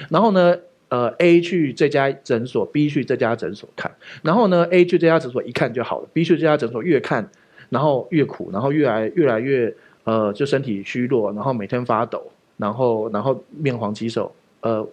[0.10, 0.56] 然后呢，
[0.90, 7.28] 呃 A 去这家诊所，B 去这家诊所看，然后呢 A 去这家诊所一看就好了，B 去这家诊所越看
[7.70, 9.76] 然后越苦，然后越来越来越。
[10.04, 14.86] 呃，就身体虚弱，然后每天发抖，然后然后面黄肌瘦，呃，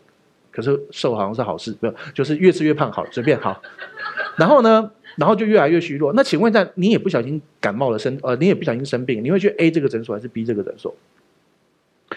[0.50, 3.60] 可是瘦好像是好事，没有，就是越吃越胖，好，随便好。
[4.36, 6.12] 然后呢，然后就越来越虚弱。
[6.12, 10.94] 那请问一下，你也不小心感冒了生，呃，你也不小心生病，你会去 A 这个诊所还是 B 这个诊所？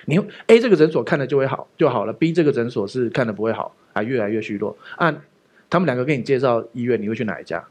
[0.06, 4.76] 你 A 这个诊所看了就会好就好了，B 这个诊所是看了不会好，还越来越虚弱。
[4.98, 5.22] 按
[5.70, 7.64] 他们两个给你介绍医院，你会去哪一家？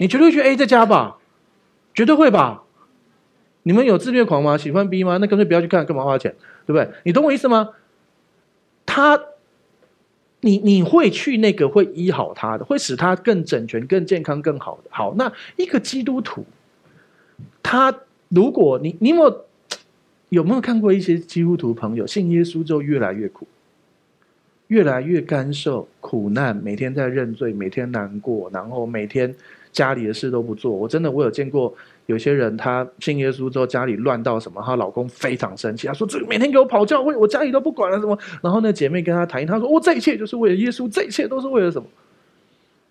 [0.00, 1.18] 你绝对去 A 这家吧，
[1.94, 2.62] 绝对会吧。
[3.68, 4.56] 你们有自虐狂吗？
[4.56, 5.18] 喜欢 B 吗？
[5.18, 6.34] 那干脆不要去看，干嘛花钱？
[6.64, 6.88] 对不对？
[7.04, 7.68] 你懂我意思吗？
[8.86, 9.20] 他，
[10.40, 14.88] 你你会去那个会医好他的，会使他更整全、更健康、更好的。
[14.88, 16.46] 好，那一个基督徒，
[17.62, 17.94] 他
[18.30, 19.44] 如果你你有没有，
[20.30, 23.46] 有没有看过一些基督徒朋友信耶稣之后越来越苦，
[24.68, 29.34] 越来越干受苦难，每天在认罪，每天难过，然后每天
[29.72, 30.72] 家里的事都不做。
[30.72, 31.74] 我真的我有见过。
[32.08, 41.86] 有些人他信耶稣之后家里乱到什么，她老公非常生气，他说：“这个每天给我跑教会，我家里都不管了什么。”然后那姐妹跟他谈，他说：“我这一切就是为了耶稣，这一切都是为了什么？”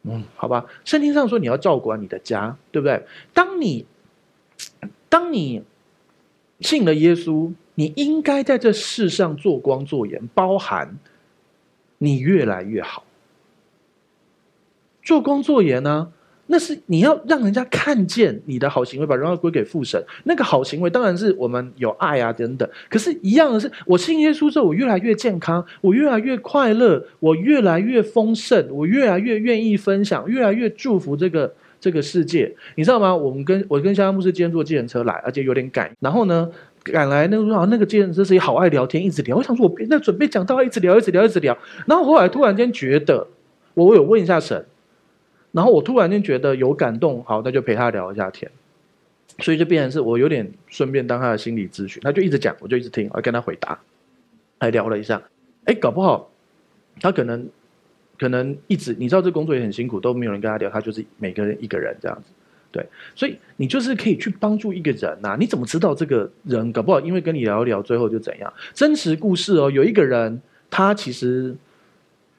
[0.09, 3.03] 嗯，好吧，圣经上说你要照管你的家，对不对？
[3.33, 3.87] 当你
[5.09, 5.63] 当你
[6.59, 10.95] 信了耶稣，你应该在这世上做光做盐，包含
[11.97, 13.03] 你越来越好，
[15.01, 16.11] 做光做盐呢？
[16.47, 20.01] 那是你要让人家看见你的好行为，把荣耀归给父神。
[20.23, 22.67] 那个好行为当然是我们有爱啊等等。
[22.89, 32.55] 可是，一样的是，我信耶稣之后，我越来越健康，我越来越快乐，我越来越丰盛，我越来越愿意分享，越来越祝福这个这个世界。
[32.75, 33.15] 你知道吗？
[33.15, 35.91] 我们跟我跟香香牧师今天坐计程车来，而且有点赶。
[35.99, 36.49] 然后呢，
[36.83, 39.35] 赶来那个时候，那个计程车司机好爱聊天，一直聊。
[39.35, 41.57] 我想说，我那准备讲到一直聊，一直聊，一直聊。
[41.85, 43.27] 然后后来突然间觉得，
[43.73, 44.65] 我有问一下神。
[45.57, 48.51] 然后我突然间觉得有感动，好，那就陪他聊一下天，
[49.39, 53.79] 所以就变成是我有点顺便当他的心理咨询，他就一直讲，我就一直听，我跟他回答，
[54.59, 55.19] 还聊了一下，
[55.65, 56.29] 哎，搞不好
[57.01, 57.49] 他可能
[58.19, 62.29] 可能一直，你知道这工作也很辛苦，都没有人跟他聊，他就是每个人一个人这样子，
[62.71, 68.53] 对，所以你就是可以去帮助一个人呐，你怎么知道这个人搞不好因为跟你聊一聊，最后就怎样？
[68.75, 70.39] 真实故事哦，有一个人
[70.69, 71.55] 他其实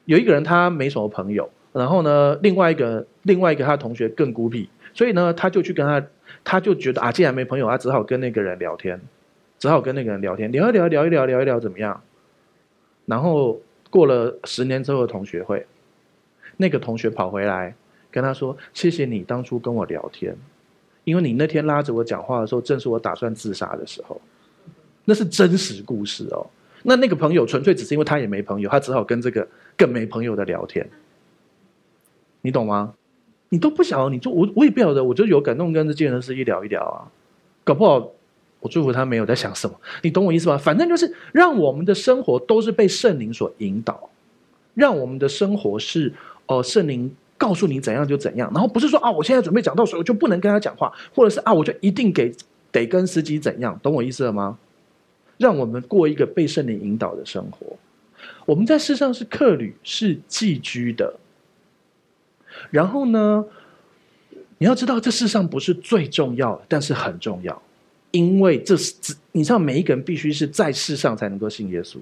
[0.04, 1.50] 有一个人他没什么朋友。
[1.72, 6.04] 然后呢，另外一个另外一个他同学更孤僻，所以呢，他就去跟他，
[6.42, 9.00] 他就觉得啊，既然没朋友，他只好跟那个人聊天，
[9.58, 12.00] 只好跟那个人聊天，聊一聊，聊一聊，聊一聊，怎么样？
[13.06, 15.66] 然后过了十年之后的同学会，
[16.56, 17.74] 那个同学跑回来
[18.10, 20.36] 跟他说：“谢谢你当初跟我聊天，
[21.04, 24.20] 因为你那天拉着我讲话的时候，正是我打算自杀的时候。”
[25.04, 26.46] 那是真实故事哦。
[26.82, 30.86] 那那个朋友纯粹只是因为他也没朋友，他只好跟这个更没朋友的聊天。
[32.42, 32.94] 你懂吗？
[33.50, 37.08] 你都不晓得，你就我我也不晓得，我就有感动跟这件事一聊一聊啊，
[37.64, 38.10] 搞不好
[38.60, 40.58] 我祝福他没有在想什么，你懂我意思吗？
[40.58, 44.10] 反正就是让我们的生活都是被圣灵所引导，
[44.74, 46.12] 让我们的生活是
[46.46, 52.30] 哦，圣灵告诉你怎样就怎样，然后不是说啊，我现在准备讲到时，我就不能跟他讲话，或者是啊，我就一定给
[52.70, 54.58] 得跟司机怎样，懂我意思了吗？
[55.38, 57.76] 让我们过一个被圣灵引导的生活。
[58.44, 61.14] 我们在世上是客旅，是寄居的。
[62.70, 63.44] 然后呢，
[64.58, 67.62] 你要知道，这世上不是最重要，但是很重要，
[68.10, 68.94] 因为这是
[69.32, 71.98] 你知道，每一个人必须是在世上才能够信耶稣。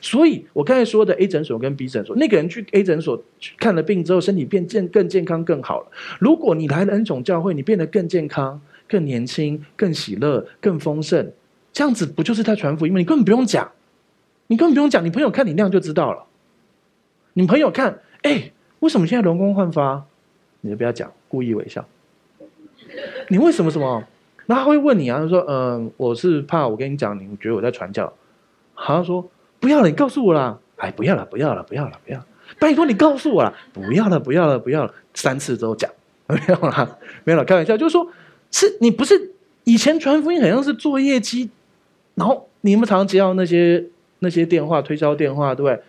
[0.00, 5.86] 所以我刚才说的 A 诊所跟 B 诊所，那个人去 A 诊所去看了病之后，身体变健更健康更好了。
[6.18, 11.32] 如果你来了恩宠教会，你变得更健康、更年轻、更喜乐、更丰盛，
[11.72, 12.98] 这样子不就是在传福音吗？
[12.98, 13.72] 你根本不用讲，
[14.48, 16.26] 你根本不用讲，你朋友看你那样就知道了。
[17.32, 18.52] 你朋友看，哎。
[18.80, 20.04] 为什么现在容光焕发？
[20.62, 21.86] 你就不要讲，故意微笑。
[23.28, 24.04] 你为什么什么？
[24.46, 28.12] 那他会问你啊，他说：“嗯、我是怕我跟你讲，你觉得我在传教。”
[28.74, 32.24] 好像说：“不要了，你告诉我啦。”哎，不要了，不要了，不要了，不要！
[32.58, 34.94] 拜托你告诉我啦，不要了，不要了，不要了。
[35.14, 35.90] 三次都讲，
[36.26, 38.08] 没有了，没有了，开玩笑，就是说，
[38.50, 41.50] 是你不是以前传福音，好像是做业绩，
[42.14, 43.84] 然后你们常常接到那些
[44.18, 45.82] 那些电话，推销电话，对不对？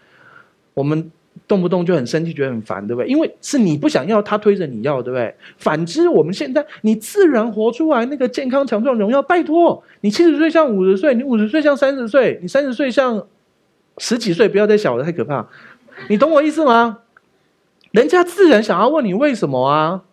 [0.75, 1.11] 我们。
[1.47, 3.09] 动不动就很生气，觉得很烦，对不对？
[3.09, 5.33] 因为是你不想要，他推着你要，对不对？
[5.57, 9.21] 反之，我们现在你自然活出来那个健康、强壮、荣耀。
[9.21, 13.25] 拜托，你七十岁像五十岁，你五十岁像三十岁，你三十岁像
[13.97, 15.45] 十几岁，不要再小了，太可怕。
[16.09, 16.99] 你懂我意思吗？
[17.91, 20.03] 人家自然想要问你为什么啊？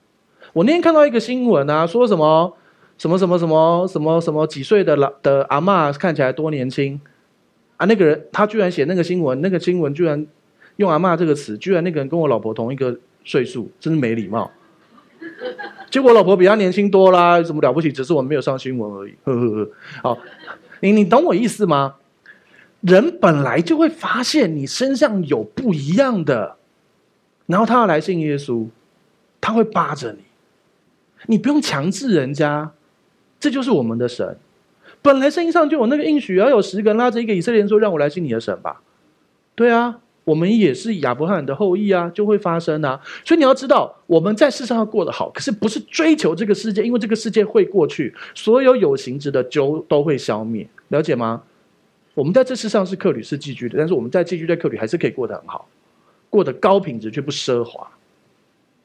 [0.52, 2.56] 我那天看到一个新闻啊，说什么
[2.96, 7.00] 什么什么什么什么什么几岁的老的阿嬷看起来多年轻
[7.76, 7.86] 啊？
[7.86, 10.26] 那个人他居然写那个新闻，那个新闻居然。
[10.78, 14.50] 用“阿嬷”这个词，居然那个人跟我老婆同一个岁数，真是没礼貌。
[15.90, 17.90] 结果我老婆比他年轻多啦，有什么了不起？
[17.90, 19.14] 只是我们没有上新闻而已。
[19.24, 19.70] 呵呵呵。
[20.02, 20.18] 好，
[20.80, 21.96] 你你懂我意思吗？
[22.80, 26.56] 人本来就会发现你身上有不一样的，
[27.46, 28.68] 然后他要来信耶稣，
[29.40, 30.22] 他会扒着你，
[31.26, 32.70] 你不用强制人家，
[33.40, 34.38] 这就是我们的神。
[35.02, 38.80] 本来圣经上就有那个应许，要有十个人拉着一个以色列人说：“让我来信你的神吧。”
[39.56, 39.98] 对啊。
[40.28, 43.00] 我们也是亚伯拉罕的后裔啊，就会发生啊。
[43.24, 51.42] 所以你要知道，我们在世上要过得好，可是不是追求这个世界，因为这个世界会过去，所有有形质的就都会消灭，了解吗？
[52.12, 55.66] 我们在这世上是客旅，是寄居的，但是我们在寄居在客旅还是可以过得很好，
[56.28, 57.90] 过得高品质却不奢华。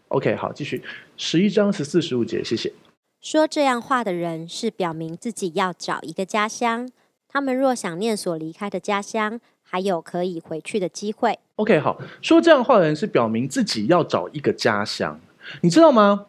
[0.08, 0.82] OK，好，继续
[1.18, 2.72] 十一章十四十五节，谢谢。
[3.20, 6.90] 说这样话的人是表明自己要找一个家乡，
[7.28, 9.42] 他们若想念所离开的家乡。
[9.74, 11.40] 还有可以回去的机会。
[11.56, 15.20] OK，好，说这样的话的人是表明自己要找一个家乡，
[15.62, 16.28] 你知道吗？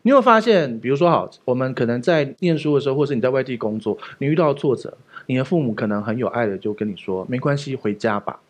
[0.00, 8.40] 你有发现，比如说，好，我们可能在念书的时候，或是你在外地工作，你遇到挫折，你的父母可能很有爱的就跟你说：“没关系，回家吧。”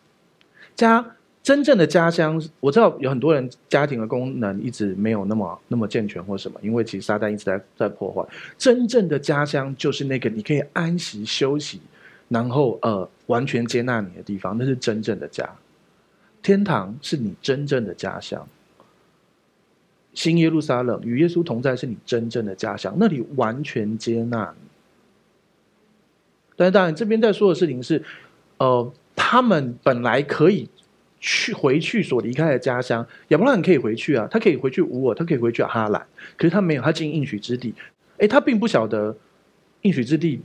[0.73, 1.05] 家
[1.43, 8.25] 真正的家乡，我知道有很多人家庭的功能一直没有那么那么健全或什么，因为其实撒旦一直在在破坏。
[8.57, 11.81] 真正的家乡就是那个你可以安息休息。
[12.31, 15.47] 然后，呃，完全接纳你的地方，那是真正的家。
[16.41, 18.47] 天堂是你真正的家乡。
[20.13, 24.69] 新耶路撒冷与耶稣同在，是你真正的家乡，那里完全接纳你。
[26.55, 28.01] 但是，当然，这边在说的事情是，
[28.59, 30.69] 呃，他们本来可以
[31.19, 37.73] 去回去所离开的家乡，亚伯拉罕可以回去啊，他可以回去乌尔，他可以回去哈兰，可是他没有，他进应许之地。
[38.19, 39.13] 哎，他并不晓得
[39.81, 40.41] 应许之地。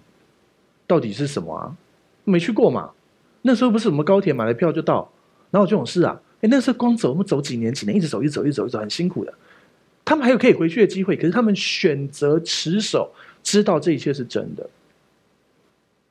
[0.87, 1.77] 到底是什么啊？
[2.25, 2.91] 没去过嘛？
[3.43, 5.11] 那时候不是什么高铁买了票就到，
[5.51, 6.21] 哪有这种事啊？
[6.41, 9.33] 哎，那时候光走，我们走几年几年，一直走，一直走，一直走，一走，很辛苦的。
[10.05, 13.11] 他们还有可以回去的机会，可是他们选择持守，
[13.43, 14.69] 知道这一切是真的。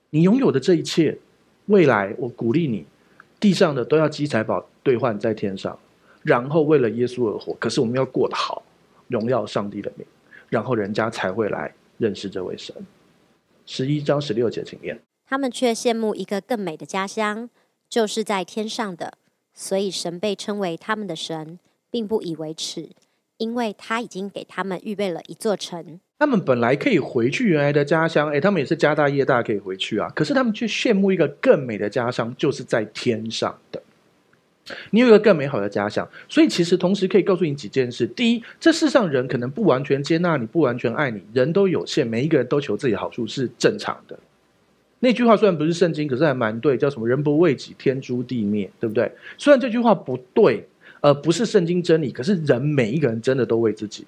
[0.09, 1.17] 你拥有的这一切，
[1.67, 2.85] 未来我鼓励你，
[3.39, 5.77] 地上的都要积财宝兑换在天上，
[6.23, 7.53] 然后为了耶稣而活。
[7.59, 8.63] 可是我们要过得好，
[9.07, 10.05] 荣耀上帝的名，
[10.49, 12.73] 然后人家才会来认识这位神。
[13.65, 14.99] 十一章十六节，请念。
[15.27, 17.49] 他们却羡慕一个更美的家乡，
[17.89, 19.17] 就是在天上的。
[19.53, 21.57] 所以神被称为他们的神，
[21.89, 22.89] 并不以为耻，
[23.37, 25.99] 因为他已经给他们预备了一座城。
[26.19, 30.09] 他们本来可以回去原来的家乡，诶，他们也是家大业大，可以回去啊。
[30.15, 33.81] 可是他们却羡慕一个更美的家乡，就是在天上的。
[34.91, 36.07] 你有一个更美好的假想。
[36.27, 44.17] 所以其实同时可以告诉你几件事：第一，这世上人可能不完全接纳你，不完全爱你，人都有限，每一个人都求自己好处是正常的。
[44.99, 49.11] 那句话虽然不是圣经，可是还蛮对，叫什么“人不为己，天诛地灭”，对不对？
[49.37, 50.67] 虽然这句话不对，
[51.01, 54.05] 呃，不是圣经真理，可是人每一个人真的都为自己，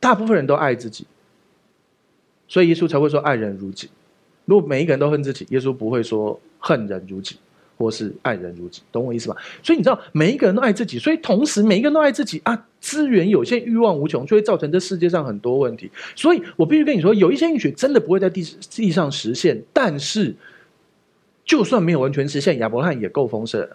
[0.00, 1.06] 大部分人都爱自己，
[2.48, 3.88] 所以耶稣才会说“爱人如己”。
[4.44, 7.36] 如果每一个人都恨自己，耶稣不会说“恨人如己”。
[7.76, 9.36] 或是爱人如己，懂我意思吗？
[9.62, 15.90] 所以你知道，每一个人都爱自己，所以同时每一个人都爱自己啊，资源有限，欲望无穷，就会造成这世界上很多问题。
[16.14, 20.34] 所以我必须跟你说，有一些应许真的不会在地地上实现，但是
[21.44, 23.68] 就算没有完全实现，亚伯拉罕也够丰盛，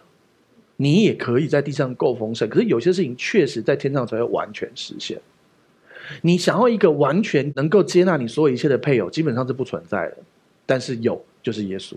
[0.78, 2.48] 你也可以在地上够丰盛。
[2.48, 5.20] 可是有些事情确实在天上才会完全实现。
[6.22, 10.18] 你想要一个完全能够接纳你所有一切的配偶，基本上是不存在的，
[10.66, 11.96] 但是有，就是耶稣。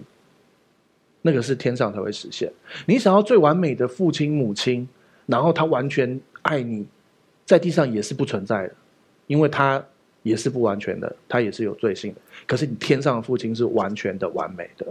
[1.22, 2.52] 那个是天上才会实现。
[2.86, 4.86] 你想要最完美的父亲母亲，
[5.26, 6.86] 然后他完全爱你，
[7.46, 8.74] 在地上也是不存在的，
[9.26, 9.82] 因为他
[10.22, 12.20] 也是不完全的，他也是有罪性的。
[12.46, 14.86] 可是你天上的父亲是完全的、完美的，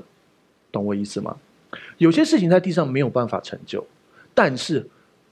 [0.72, 1.36] 懂我意思吗？
[1.98, 3.86] 有些事情在地上没有办法成就，
[4.34, 4.86] 但是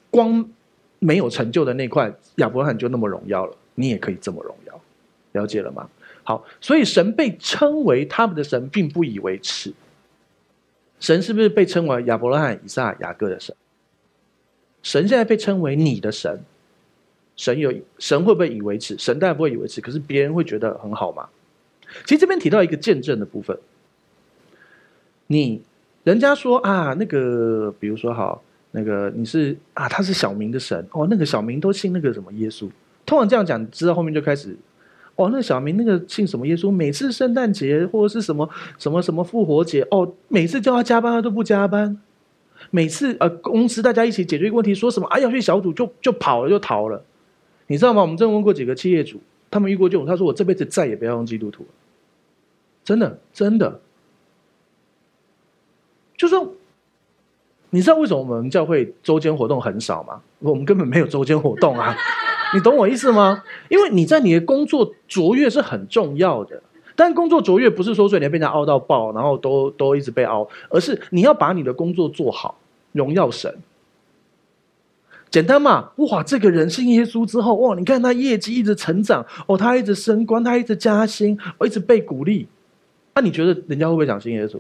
[0.10, 0.47] 光
[1.00, 4.82] 没有成就的那块，亚伯罕就那么荣耀了，你也可以这么荣耀，
[5.34, 5.89] 了解了吗？
[6.24, 9.74] 好，所以神被称为他们的神，并不以为耻。
[11.00, 13.56] 神是不是被称为亚伯拉罕、以撒、雅各的神？
[14.84, 16.41] 神现在被称为你的神，
[17.36, 18.97] 神有神会不会以为耻？
[18.97, 21.28] 神当然不会以为耻，可是别人会觉得很好吗？
[22.06, 23.58] 其实这边提到一个见证的部分，
[25.28, 25.62] 你
[26.04, 28.41] 人家说啊，那个比如说好，
[28.72, 32.70] 那个你是啊，他是小明的神哦，那个小明都信那个什么耶稣，
[33.06, 34.56] 通常这样讲，知道后面就开始。
[35.20, 36.72] 哦，那小明那个信什么耶稣？
[36.72, 41.99] 每次圣诞节或者是什么什么什么复活节，哦，每次叫他加班他都不加班。
[42.72, 47.03] 每次呃公司大家一起解决一个问题，说什么啊要去小组就就跑了就逃了，
[47.67, 48.01] 你知道吗？
[48.01, 49.20] 我们真问过几个企业主，
[49.51, 51.70] 他们遇过这种，他说我这辈子再也不要用基督徒了，
[52.86, 53.82] 真的真的。
[56.15, 56.53] 就说
[57.72, 60.22] 你知道为什么我们教会周间活动很少吗？
[60.39, 61.93] 我们根本没有周间活动啊。
[62.54, 63.43] 你懂我意思吗？
[63.70, 66.62] 因为你在你的工作卓越是很重要的，
[66.95, 72.58] 但工作卓越不是说说你被人家凹到爆，然后都都一直被凹，而是你要把你的工作做好，
[72.91, 73.56] 荣耀神。
[75.30, 75.91] 简单嘛？
[75.97, 82.47] 哇，这个人信耶稣之后，哇，你看他业绩一直成长，哦，他一直升官，他一直加薪，哦，一直被鼓励。
[83.14, 84.60] 那你觉得人家会不会想信耶稣？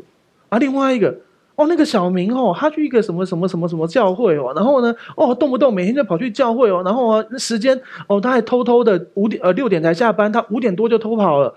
[0.49, 1.21] 啊，另外一个。
[1.59, 11.53] 哦，那个小明哦，他去一个什么什么什么什么教会哦，然后呢，哦，动不动每天就跑去教会哦，然后啊，时间哦，他还偷偷的五点呃六点才下班，他五点多就偷跑了，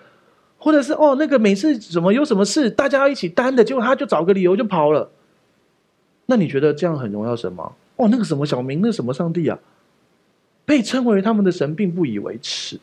[0.59, 5.09] 或者是哦，那个每次什么有什么事，大家要一起担的，结果他就找个理由就跑了。
[6.27, 7.71] 那你觉得这样很荣耀神吗？
[7.95, 9.57] 哦，那个什么小明，那什么上帝啊，
[10.65, 12.77] 被称为他们的神，并不以为耻。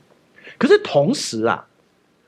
[0.57, 1.65] 可是同时啊。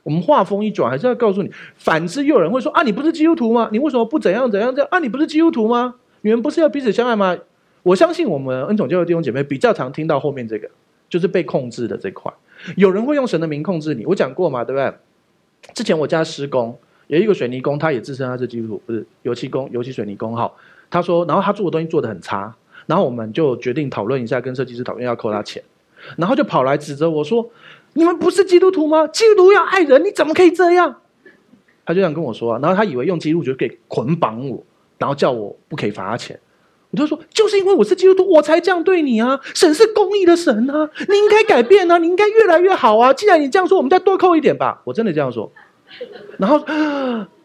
[0.02, 3.68] 我们话锋一转，还是要告诉你，反之又有人会说啊，你不是基督徒吗？
[3.72, 4.98] 你为什么不怎样怎样这样啊？
[4.98, 5.94] 你不是基督徒吗？
[6.22, 7.36] 你们不是要彼此相爱吗？
[7.82, 10.68] 我相信我们恩宠教会弟兄姐妹比较常听到后面这个，
[11.08, 12.32] 就是被控制的这块。
[12.76, 14.92] 有人会用神的名控制你，我讲过嘛，对不对？
[15.74, 16.76] 之前我家施工
[17.08, 20.36] 有一个水泥工，他也自称他是基督徒，不是油漆工、油漆水泥工。
[20.36, 20.56] 好，
[20.90, 22.54] 他说，然后他做的东西做的很差，
[22.86, 25.62] 然后我们就决定讨论一下，跟设计师讨论要扣他钱，
[26.16, 27.50] 然后就跑来指责我说。
[27.94, 29.06] 你们不是基督徒吗？
[29.08, 30.96] 基督徒要爱人，你怎么可以这样？
[31.84, 34.64] 他就这样跟我说啊，然后他以为用基督徒就可以捆绑我，
[34.96, 36.40] 然后叫我不可以罚他钱。
[36.90, 39.38] 我就说，就是因为我是基督徒，我才这样对你啊！
[39.54, 43.12] 神是公义的神啊，你应该改变啊，你应该越来越好啊！
[43.12, 44.80] 既然你这样说，我们再多扣一点吧。
[44.84, 45.52] 我真的这样说。
[46.38, 46.64] 然后，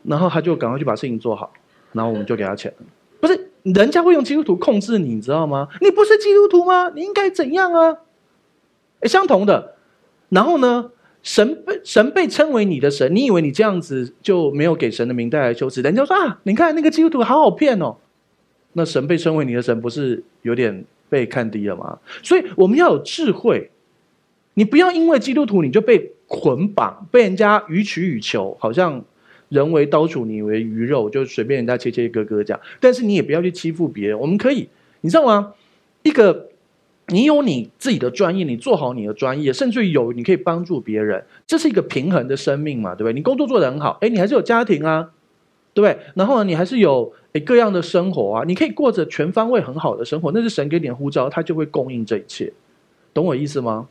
[0.04, 1.52] 然后他就赶快去把事情做好，
[1.92, 2.74] 然后我们就给他钱。
[3.20, 5.68] 不是，人家会用基督徒控制你，你知道吗？
[5.82, 6.90] 你不是基督徒吗？
[6.96, 7.98] 你应该怎样啊？
[9.02, 9.76] 诶，相同的。
[10.30, 10.92] 然后呢，
[11.24, 15.82] 神被神被称为你的神，你以为你这样子就没有给神的名带来羞耻？
[15.82, 17.96] 人家说啊，你看那个基督徒好好骗哦。
[18.74, 21.98] 那神被称为你的神，不是有点被看低了吗？
[22.22, 23.72] 所以我们要有智慧，
[24.56, 29.04] 你不要因为基督徒你就被捆绑，被人家予取予求，好像
[29.48, 32.60] 人为刀俎，你为鱼肉，就随便人家切切割割这样。
[32.82, 34.20] 但是你也不要去欺负别人。
[34.20, 34.68] 我们可以，
[35.02, 35.54] 你知道吗？
[36.04, 36.50] 一个。
[37.10, 43.14] 你有你自己的专业，你做好你的专业，甚至于有你可以帮助别人，这是一个平衡的生命嘛，对不对？
[43.14, 45.10] 你工作做得很好，诶，你还是有家庭啊，
[45.74, 45.98] 对不对？
[46.16, 52.52] 然后呢，你还是有诶各样的生活啊，你可以过着全方位很好的生活，那是神给你的呼召，他就会供应这一切，
[53.14, 53.88] 懂我意思吗？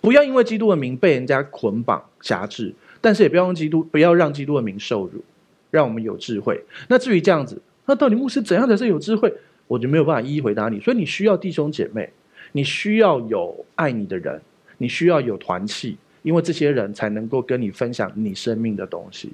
[0.00, 5.22] 不要因为基督的名被人家捆绑辖制，但是也不要用基督，不要让基督的名受辱，
[5.70, 6.60] 让我们有智慧。
[6.88, 9.32] 那至于这样子，那到底牧师怎样才是有智慧？
[9.66, 10.80] 我就没有办法一一回答你。
[10.80, 12.08] 所以你需要弟兄姐妹，
[12.52, 14.40] 你需要有爱你的人，
[14.78, 19.32] 你需要有团契，因为这些人才能够跟你分享你生命的东西。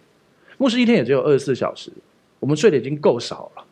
[0.58, 1.90] 牧师一天也只有二十四小时，
[2.38, 3.64] 我们睡得已经够少了。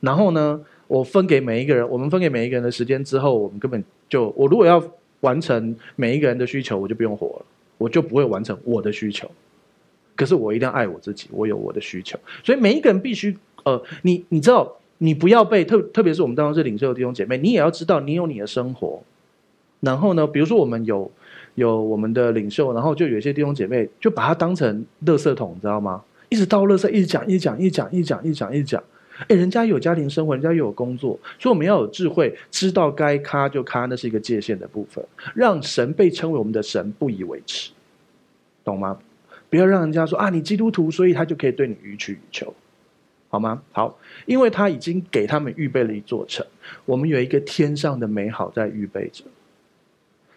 [0.00, 4.82] 然后呢，我分给每一个人，我们分给每一个人的时间之后，我们根本就我如果要
[5.20, 7.46] 完成每一个人的需求，我就不用活了，
[7.78, 9.30] 我就不会完成我的需求。
[10.14, 19.02] 可是我一定要爱我自己，我有我的需求，所以每一个人必须呃，你你知道，你不要被特特别是我们当中是领袖的弟兄姐妹，你也要知道你有你的生活。
[19.80, 21.10] 然后呢，比如说我们有
[21.54, 26.02] 有我们的领袖，然后就有一些弟兄姐妹就把它当成垃圾桶，你知道吗？
[26.28, 28.82] 一直到垃圾，一直讲，一直讲，一直讲，一直讲，一直讲，一直讲。
[29.28, 35.02] 哎，人家有家庭生活，人家又有工作，所以我们要有智慧，知道该咔就咔，那是一个界限的部分，
[35.34, 37.70] 让神被称为我们的神不以为耻，
[38.64, 38.98] 懂吗？
[39.48, 42.52] 不要让人家说啊，你基督徒，所以他就可以对你予取予求，
[43.36, 43.62] 好吗？
[43.72, 46.46] 好，因为他已经给他们预备了一座城，
[46.86, 49.24] 我们有一个天上的美好在预备着。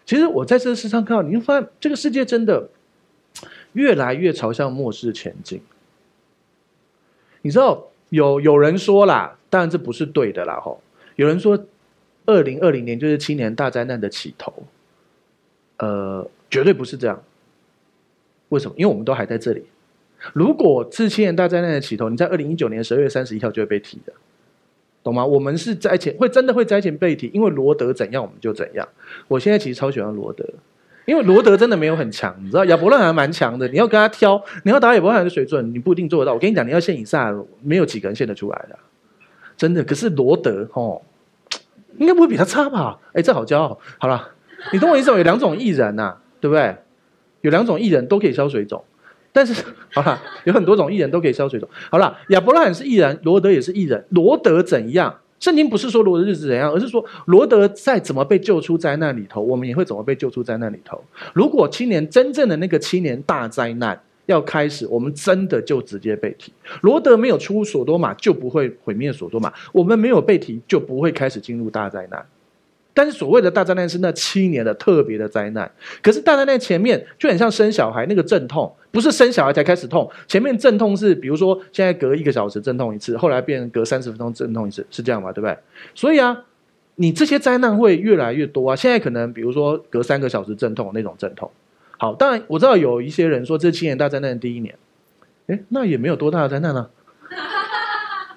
[0.04, 2.68] 其实我在这个世上看到，你会发现这个世界真的
[3.72, 5.62] 越来越朝向末世前进。
[7.40, 7.86] 你知道？
[8.10, 10.82] 有有人说啦，当然这不是对的啦，吼。
[11.14, 11.64] 有人说，
[12.26, 14.52] 二零二零年就是七年大灾难的起头，
[15.78, 17.22] 呃，绝对不是这样。
[18.48, 18.74] 为什么？
[18.76, 19.64] 因为我们都还在这里。
[20.32, 24.12] 如果是七年大灾难的起头，你在二零一九年十二月三十一号就会被提的，
[25.02, 25.24] 懂吗？
[25.24, 28.86] 我们是灾前会真的会灾前被提，因为罗德怎样我们就怎样。
[29.28, 30.44] 我现在其实超喜欢罗德。
[31.06, 33.66] 因为罗德真的没有很强，你知道亚伯拉罕还蛮强的。
[33.68, 36.34] 你要跟他挑，你要打亚伯拉罕的水准，你不一定做得到。
[36.34, 38.78] 我跟你讲，你要献以撒，没有几个人献得出来的，
[39.56, 39.82] 真的。
[39.82, 41.02] 可是罗德哦，
[41.98, 43.00] 应该不会比他差吧？
[43.14, 43.80] 哎，这好骄傲。
[43.98, 44.30] 好了，
[44.72, 45.16] 你懂我意思吗？
[45.16, 46.76] 有两种艺人呐、对不对？
[47.40, 48.84] 有两种艺人都可以消水肿，
[49.32, 51.68] 但是 好了，有很多种艺人都可以消水肿。
[51.90, 54.04] 好了，亚伯拉罕是艺人，罗德也是艺人。
[54.10, 55.14] 罗德怎样？
[55.38, 61.02] 圣经不是说罗德日子怎样，而是说罗德在怎么被救出灾难里头，我们也会怎么被救出灾难里头。
[61.32, 66.52] 如果七年真正的那个七年大灾难要开始，我们真的就直接被提。
[66.82, 72.26] 罗德没有出所多玛，就不会毁灭所多玛；我们没有被提，就不会开始进入大灾难。
[72.92, 75.70] 但是所谓的大灾难是那七年的特别的灾难，
[76.02, 85.32] 可是大灾难前面就很像生小孩那个阵痛，不是生小孩才开始痛，前面阵痛是比如说现在隔一个小时阵痛一次，后来变隔三十分钟阵痛一次，是这样吗？
[85.32, 85.56] 对不对？
[85.94, 86.44] 所以啊，
[86.96, 88.74] 你这些灾难会越来越多啊。
[88.74, 91.50] 现在可能比如说隔三个小时阵痛那种阵痛，
[91.96, 94.74] 好，当然我知道有一些人说这七年大灾难的第一年，
[95.46, 96.90] 诶，那也没有多大的灾难啊。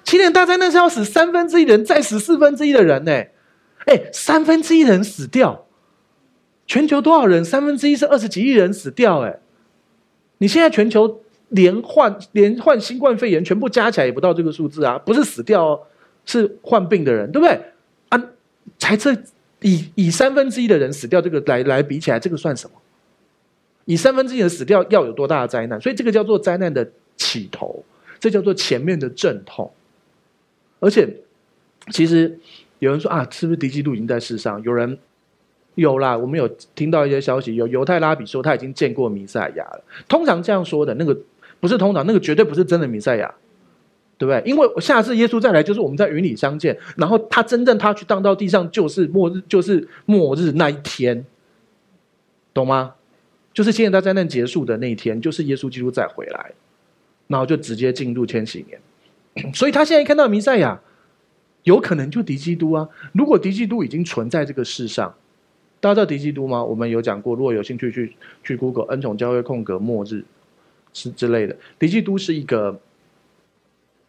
[0.04, 3.24] 七年大灾难是要死三分之一的人，再死四分之一的人呢。
[3.86, 5.66] 哎，三分之一人死掉，
[6.66, 7.44] 全球多少人？
[7.44, 9.20] 三分之一是二十几亿人死掉。
[9.20, 9.38] 哎，
[10.38, 11.20] 你现在全球
[11.50, 14.98] 连患连患新冠肺炎全部加起来也不到这个数字啊！
[14.98, 15.80] 不是死掉哦，
[16.24, 17.60] 是患病的人，对不对？
[18.08, 18.24] 啊，
[18.78, 19.14] 才这
[19.60, 22.76] 以以三分之一的人死掉这个来来比起来，这个算什么？
[23.84, 25.78] 以三分之一的人死掉要有多大的灾难？
[25.78, 27.84] 所以这个叫做灾难的起头，
[28.18, 29.70] 这叫做前面的阵痛，
[30.80, 31.06] 而且
[31.90, 32.40] 其实。
[32.80, 34.62] 有人说啊，是不是敌基督已经在世上？
[34.62, 34.98] 有人
[35.76, 39.82] 有啦，我们有听到一些消息，有犹太拉比说他已经见过弥赛亚了。
[40.06, 41.18] 通常这样说的那个
[41.60, 43.34] 不是通常，那个绝对不是真的弥赛亚，
[44.18, 44.42] 对不对？
[44.44, 51.24] 因为下次耶稣再来，就是我们在云里相见，然后他真正他去荡到地上，就是末日，就是末日那一天，
[52.52, 52.94] 懂吗？
[53.52, 56.52] 就是现在大灾难结束的那一天，就是耶稣基督再回来，
[57.28, 59.52] 然后就直接进入千禧年。
[59.54, 60.80] 所以他现在看到弥赛亚。
[61.64, 62.88] 有可能就敌基督啊！
[63.12, 65.14] 如果敌基督已经存在这个世上，
[65.80, 66.62] 大家知道敌基督吗？
[66.62, 70.24] 我们有讲过，如果有兴趣去去 Google 恩宠教会空格末日
[70.92, 71.56] 是之类的。
[71.78, 72.80] 敌基督是一个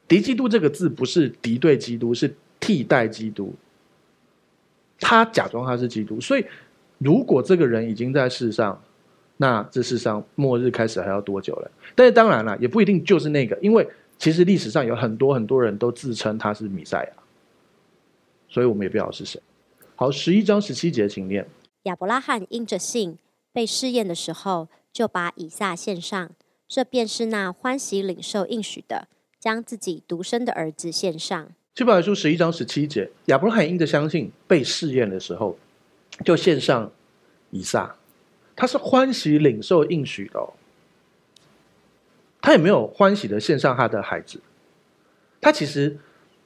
[0.08, 3.54] 敌基督这个字不是敌对基督，是替代基督。
[5.00, 6.46] 他假装他是基督，所以
[6.98, 8.82] 如果这个人已经在世上，
[9.38, 11.72] 那这世上末日开始还要多久了？
[11.96, 13.88] 但是当然了，也不一定就是那个，因为
[14.18, 17.22] 其实历史上有很多很多人都自称他是弥赛亚。
[18.56, 19.42] 所以我们也不知道是谁。
[19.98, 21.46] 好，十一章十七节，请念。
[21.84, 23.18] 亚伯拉罕因着信
[23.52, 26.32] 被试验的时候，就把以撒献上，
[26.66, 29.10] 这便是那欢喜领受应许的，
[29.42, 31.52] 将自己独生的儿子献上。
[31.76, 35.58] 希伯来书十一章十七节，亚伯拉罕因着相信被试验的时候，
[36.24, 36.90] 就献上
[37.50, 37.98] 以撒，
[38.56, 40.54] 他是欢喜领受应许的哦。
[42.40, 44.40] 他也没有欢喜的献上他的孩子，
[45.42, 45.98] 他其实。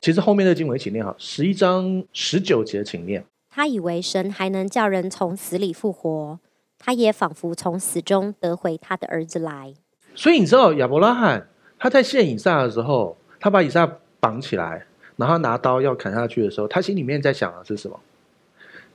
[0.02, 3.24] 其实后面的经文，一起念好，十一章十九节，请念。
[3.50, 6.40] 他以为神还能叫人从死里复活，
[6.78, 9.74] 他也仿佛从死中得回他的儿子来。
[10.16, 14.86] 所以你知道亚伯拉罕他在献以撒的时候，他把以撒绑起来，
[15.18, 18.00] 然后拿刀要砍下去的时候，他心里面在想的是什么？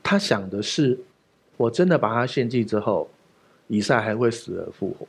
[0.03, 0.99] 他想的是，
[1.57, 3.09] 我真的把他献祭之后，
[3.69, 5.07] 以撒还会死而复活。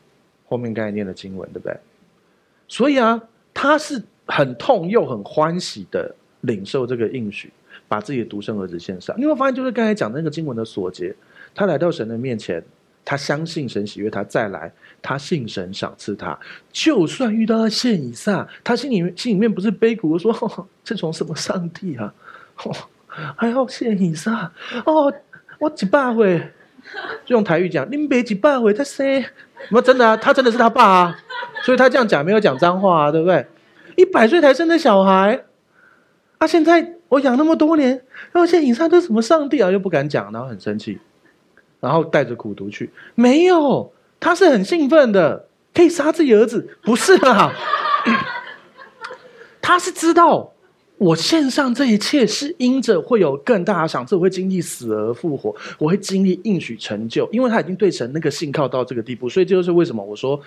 [0.48, 1.78] 后面刚才念的经文，对不对？
[2.68, 3.22] 所以啊，
[3.54, 7.52] 他是很痛又很欢喜的领受这个应许，
[7.88, 9.16] 把自己的独生儿子献上。
[9.20, 11.16] 你会发现，就是刚才讲的那个经文的所结，
[11.54, 12.64] 他来到神的面前，
[13.04, 14.72] 他相信神喜悦他再来，
[15.02, 16.38] 他信神赏赐他。
[16.72, 20.34] 就算遇到要献以撒，他心里面心里面不是悲苦说：“，
[20.84, 22.14] 这种什么上帝啊，
[22.64, 22.76] 哦、
[23.36, 24.52] 还要献以撒？
[24.86, 25.14] 哦，
[25.60, 26.40] 我几百回，
[27.26, 29.24] 就用台语讲，恁爸几百回他生，
[29.70, 31.20] 那真的啊，他真的是他爸啊，
[31.64, 33.46] 所以他这样讲没有讲脏话啊，对不对？
[33.96, 35.46] 一百岁才生的小孩，
[36.38, 37.90] 啊，现在我养那么多年，
[38.32, 39.72] 然后现在以上，这是什么上帝啊？
[39.72, 41.00] 又不敢讲，然后很生气。”
[41.82, 47.54] 然后带着苦毒去，没有，他是很兴奋的，可以杀自己儿子，不是啊？
[49.62, 50.52] 他是知道
[50.98, 60.40] 我献上这一切是因着会有更大的赏赐，我会经历死而复活，我会经历应许成就，因为他已经对神那个信靠到这个地步，所以这就是为什么我说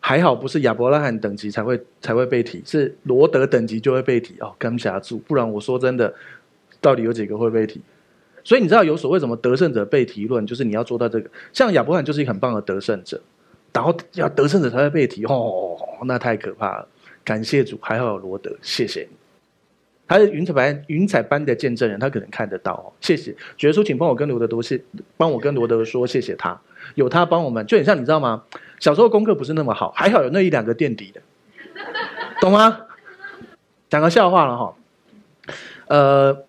[0.00, 6.12] 还好不是亚伯拉罕等级才会才会被提，是罗德等级就会被提哦，甘霞柱，不然我说真的，
[6.80, 7.80] 到底有几个会被提？
[8.42, 11.30] 所以你知道有所谓什么得胜者被提论，就是你要做到这个。
[11.52, 13.20] 像亚伯兰就是一个很棒的得胜者，
[13.72, 15.76] 然后要得胜者才会被提，哦，
[16.06, 16.88] 那太可怕了。
[17.22, 19.08] 感谢主，还好有罗德，谢谢你。
[20.08, 22.90] 他是云彩班云彩般的见证人，他可能看得到哦。
[23.00, 24.80] 谢谢，觉得说，请帮我跟罗德多谢，
[25.16, 26.58] 帮我跟罗德说谢谢他，
[26.94, 28.42] 有他帮我们，就很像你知道吗？
[28.80, 31.22] 小时候功课不是那么好，还好有那一两个垫底的，
[32.42, 32.80] 懂吗？
[33.88, 34.74] 讲个笑话了哈，
[35.86, 36.44] 呃，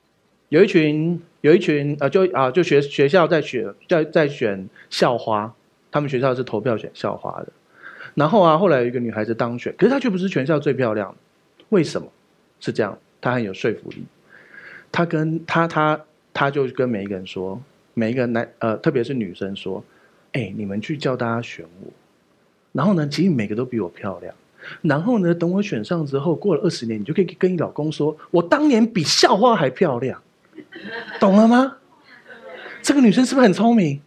[0.50, 1.22] 有一群。
[1.42, 5.52] 有一群呃，就啊，就学学校在选在在选校花，
[5.90, 7.48] 他们学校是投票选校花的。
[8.14, 11.16] 然后啊，后来有一个女孩子当选，可是她却不是全校最漂亮。
[11.70, 12.08] 为什么？
[12.60, 14.06] 是这样，她很有说服力。
[14.92, 16.00] 她跟她她
[16.32, 17.60] 她就跟每一个人说，
[17.96, 19.84] 每一个男呃，特别是女生说，
[20.34, 21.92] 哎，你们去叫大家选我。
[22.72, 24.34] 然后呢，其实每个都比我漂亮。
[24.82, 30.22] 然后呢，等我选上之后，过了二十年，你就可以跟你老公说，我当年比校花还漂亮。
[31.20, 31.78] 懂了吗？
[32.82, 34.00] 这个女生是不是很聪明？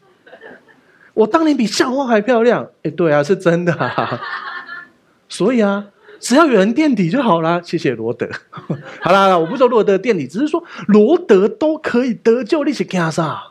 [1.12, 2.70] 我当年比校花还漂亮。
[2.82, 4.20] 哎，对啊，是真的啊。
[5.28, 5.86] 所以啊，
[6.20, 7.60] 只要有人垫底就好啦。
[7.62, 8.28] 谢谢罗德。
[9.02, 13.48] 好啦，我不说罗德垫底，只是说罗德都可以得救，你是干啥？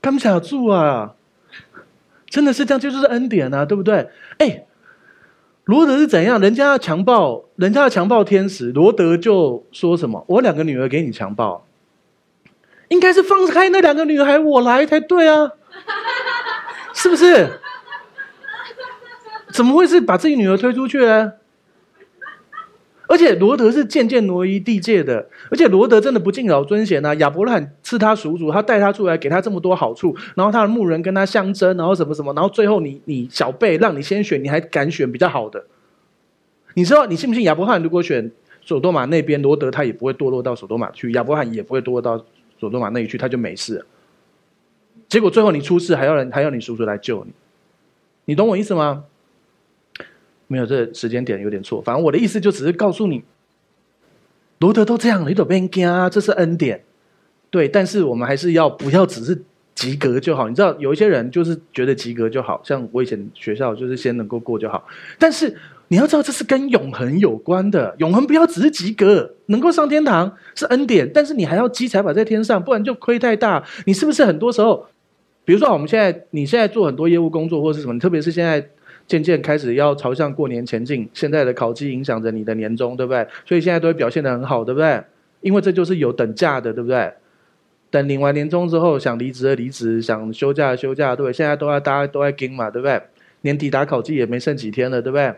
[0.00, 1.14] 干不住啊！
[2.28, 4.08] 真的是这样，就是恩典啊，对不对？
[4.38, 4.66] 哎，
[5.64, 6.40] 罗德是怎样？
[6.40, 10.24] 人家要强暴，人家要强暴天使，罗德就说什么？
[10.28, 11.66] 我两个女儿给你强暴。
[12.88, 15.50] 应该是放开那两个女孩，我来才对啊，
[16.94, 17.60] 是不是？
[19.52, 21.32] 怎么会是把自己女儿推出去呢？
[23.08, 27.14] 而且罗德是渐渐挪移地界的，而且罗德真的不敬老尊贤呐。
[27.16, 35.64] 亚伯兰赐他属主，他带他出来，给他这么多好处，然后他的牧人跟他相争，然后什么什么，然后最后你你小辈让你先选，你还敢选比较好的？
[36.74, 37.44] 你知道你信不信？
[37.44, 38.30] 亚伯兰如果选
[38.62, 42.24] 索多玛那边，罗德他也不会堕落到索多玛去，亚伯兰也不会堕落到。
[42.58, 43.84] 索多玛那一去，他就没事。
[45.10, 47.30] 结果最后你出事，还要人还要你叔叔来救你，
[48.24, 49.04] 你懂我意思吗？
[50.46, 51.80] 没有，这时间点有点错。
[51.82, 53.22] 反正我的意思就只是告诉你，
[54.58, 56.82] 罗德都这样了，你都别惊啊，这是恩典。
[57.50, 59.42] 对，但是我们还是要不要只是
[59.74, 60.48] 及格就好？
[60.48, 64.86] 你知道有一些人就是觉得及格就好，像我以前学校就是先能够过就好，
[65.18, 65.56] 但是。
[65.88, 67.94] 你要知道，这是跟永恒有关的。
[67.98, 73.64] 永恒不要只是及格，能够上天堂是恩典，但是你还要积财宝在天上，不然就亏太大。
[73.84, 74.84] 你是不是很多时候，
[75.44, 78.68] 比如说我们现在，你现在做很多业务工作或是什么，特别是现在
[79.06, 83.26] 渐渐开始要朝向过年前进，现在的考绩影响着你的年终，对不对？
[83.44, 85.02] 所以现在都会表现得很好，对不对？
[85.40, 87.12] 因为这就是有等价的，对不对？
[87.88, 91.32] 等领完年终之后，想离职的离职，想休假的休假，对不对？
[91.32, 93.00] 现在都要大家都在盯嘛，对不对？
[93.42, 95.32] 年底打考绩也没剩几天了，对不对？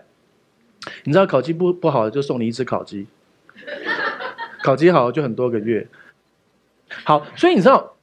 [1.04, 3.04] 你知道考绩不不好，就送你一只烤鸡；
[4.64, 5.86] 考绩好就很多个月。
[7.04, 7.97] 好，所以你知道，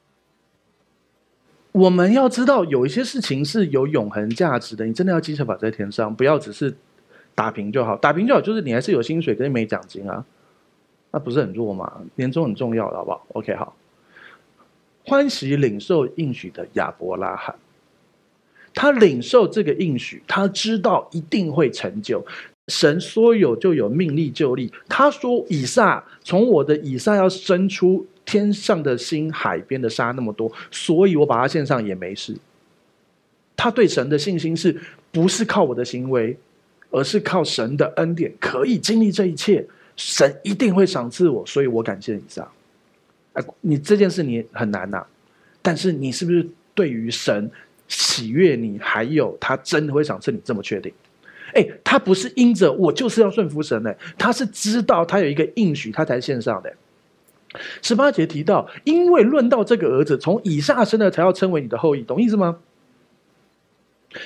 [1.76, 4.86] 我们要知道有一些事情是有永恒价值的。
[4.86, 6.74] 你真的要积财宝在天上，不要只是
[7.34, 7.94] 打平就好。
[7.98, 10.24] 打平就好，就是你还是有薪水，可是没奖金啊，
[11.10, 11.92] 那不是很弱吗？
[12.14, 13.76] 年终很重要，好不好？OK，好。
[15.04, 17.54] 欢喜领受应许的亚伯拉罕，
[18.72, 22.24] 他领受这个应许，他知道一定会成就。
[22.68, 24.72] 神说有就有，命立就立。
[24.88, 32.36] 他说：“以撒从我的以撒要生出天上的星、海边的沙那么多，所以我把它献上也没事。”
[33.56, 34.78] 他对神的信心是
[35.10, 36.36] 不是靠我的行为，
[36.90, 39.66] 而是靠神的恩典可以经历这一切？
[39.96, 42.46] 神一定会赏赐我，所以我感谢以撒。
[43.32, 45.02] 哎，你这件事你很难呐、
[45.62, 47.50] 但是你是不是对于神
[47.88, 50.92] 喜悦你，还有他真的会赏赐你这么确定？
[51.54, 56.70] 哎，他不是因着我就是要顺服神的，他是知道他有一个应许，他才献上的。
[57.82, 62.56] 十八节提到，因为论到这个儿子从以撒生的，才要称为你的后裔，懂意思吗？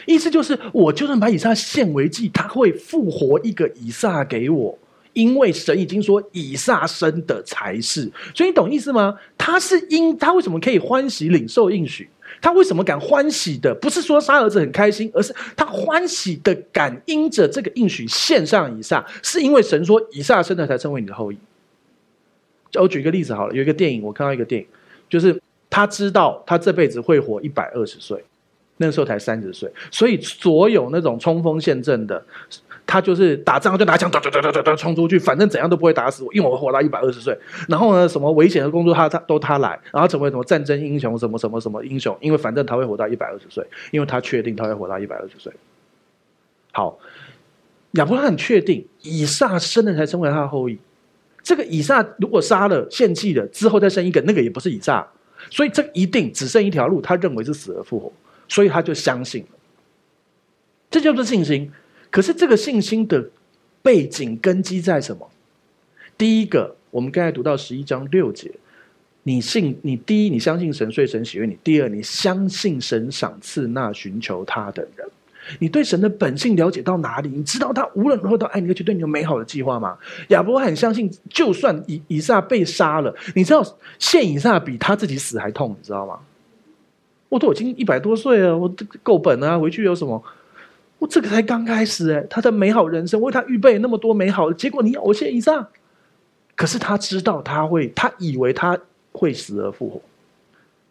[0.07, 4.79] 意思就是，我就算把以撒献为祭，他会复活一个以撒给我。
[5.13, 9.17] 因为神已经说以撒生的才是，所以你懂意思吗？
[9.37, 12.09] 他是因他为什么可以欢喜领受应许？
[12.41, 13.75] 他为什么敢欢喜的？
[13.75, 21.37] 不是说杀儿子很开心，而是他欢喜的敢因着这个应许献上以撒，是因为神说以撒生的才称为你的后裔。
[22.71, 24.67] 就我举一个例子好了，有一个电影，我看到一个电影，
[25.09, 28.25] 就是他知道他这辈子会活一百二十岁，
[28.77, 32.23] 那个时候才三十岁，所以所有那种冲锋陷阵的。
[32.87, 37.39] 他就是打仗就拿枪哒哒哒哒哒哒冲出去，反正怎样都不会打死我，因为我活到一百二十岁。
[37.69, 45.53] 然后呢，什么危险的工作他他都他来，然后成为什么战争英雄，什么什么什么英雄，因为反正他会活到一百二十岁，因为他确定他会活到一百二十岁。
[46.73, 46.99] 好，
[47.93, 50.77] 亚伯拉罕确定以撒生了才成为他的后裔。
[51.43, 55.07] 这个以撒如果杀了献祭了之后再生一个，那个也不是以撒，
[55.51, 58.13] 所以这一定只剩一条路，他认为是死而复活，
[58.49, 59.49] 所以他就相信了。
[60.91, 61.71] 这就是信心。
[62.11, 63.31] 可是这个信心的
[63.83, 65.31] 背景根基在什么？
[66.19, 68.51] 第一个，我们刚才读到十一章六节，
[69.23, 75.09] 你信你第一，你相信神，所以神喜悦你；第二，你相信神赏赐那寻求他的人。
[75.59, 77.29] 你对神的本性了解到哪里？
[77.29, 79.97] 你知道他无论如何都爱你，而且对你有美好的计划吗？
[80.29, 83.65] 亚伯很相信，就算以以撒被杀了，你知道
[83.99, 86.19] 献以撒比他自己死还痛，你知道吗？
[87.29, 88.73] 我都已经一百多岁了，我
[89.03, 90.23] 够本啊，回去有什么？
[90.99, 95.69] 我这个才刚开始哎，他的美好人生为他预备那么多美好的，结果你要我献以撒，
[96.55, 98.79] 可是他知道他会，他以为他
[99.13, 100.03] 会死而复活，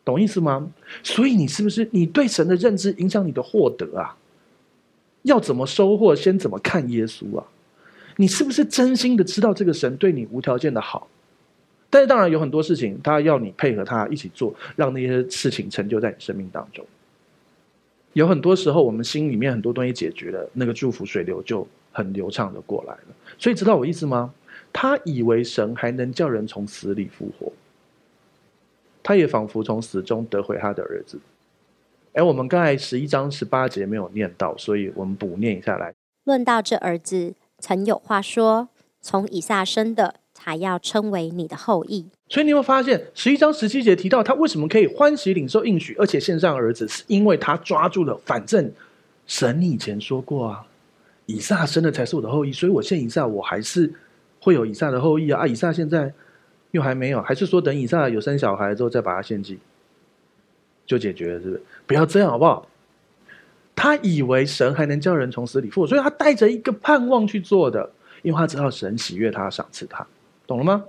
[0.03, 0.67] 懂意思吗？
[1.03, 4.15] 所以你是不是你对神的认知影响你的获得啊？
[5.23, 7.45] 要怎么收获，先怎么看耶稣啊？
[8.17, 11.07] 你是不是真心的知道这个神对你无条件的好？
[11.89, 16.85] 但是当然有很多事情，他要你配合他一起做，让那些事情成就在你生命当中。
[18.13, 23.15] 有很多时候，我们心里面很多东西解决了，那个祝福水流就很流畅的过来了。
[23.37, 24.33] 所以知道我意思吗？
[24.71, 27.51] 他以为神还能叫人从死里复活，
[29.01, 31.19] 他也仿佛从死中得回他的儿子。
[32.13, 35.93] 哎，我们刚才十一章十八节没有念到，所以我们补念一下来。
[36.23, 38.69] 论到这儿子，曾有话说：
[39.01, 42.07] 从以撒生的，才要称为你的后裔。
[42.27, 48.71] 所以你会发现，十一章十七节提到他为什么可以欢喜领受应许，而且献上儿子，是因为他抓住了，反正
[49.25, 50.65] 神以前说过啊，
[51.25, 53.91] 以撒生的才是我的后裔，所以我献以撒，我还是
[54.39, 55.41] 会有以撒的后裔啊。
[55.41, 56.11] 啊，以撒现在
[56.71, 59.57] 又还没有，还是说等以撒有生小孩之后再把他献祭，
[60.89, 61.63] 就解决了，是不是？
[61.85, 62.67] 不要这样好不好？
[63.75, 67.87] 他以为神还能叫人从死里复活，所以他带着一个盼望去做的，
[68.23, 70.05] 因为他知道神喜悦他，赏赐他，
[70.47, 70.83] 懂了吗？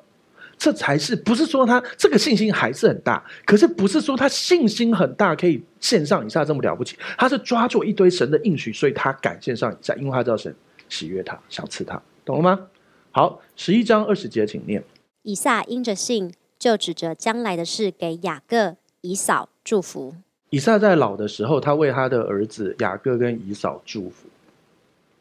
[0.57, 10.55] 这才是不是说他这个信心还是很大，可是不是说他信心很大可以献上以撒这么了不起，他是抓住一堆神的应许，所以他敢献上以撒，因为他知道神
[10.89, 12.67] 喜悦他，赏赐他，懂了吗？
[13.13, 14.83] 好，十一章二十节，请念。
[15.23, 20.15] 以撒因着信，就指着将来的事给雅各、以扫祝福。
[20.51, 24.29] 以撒在老的时候，他为他的儿子雅各跟以扫祝福，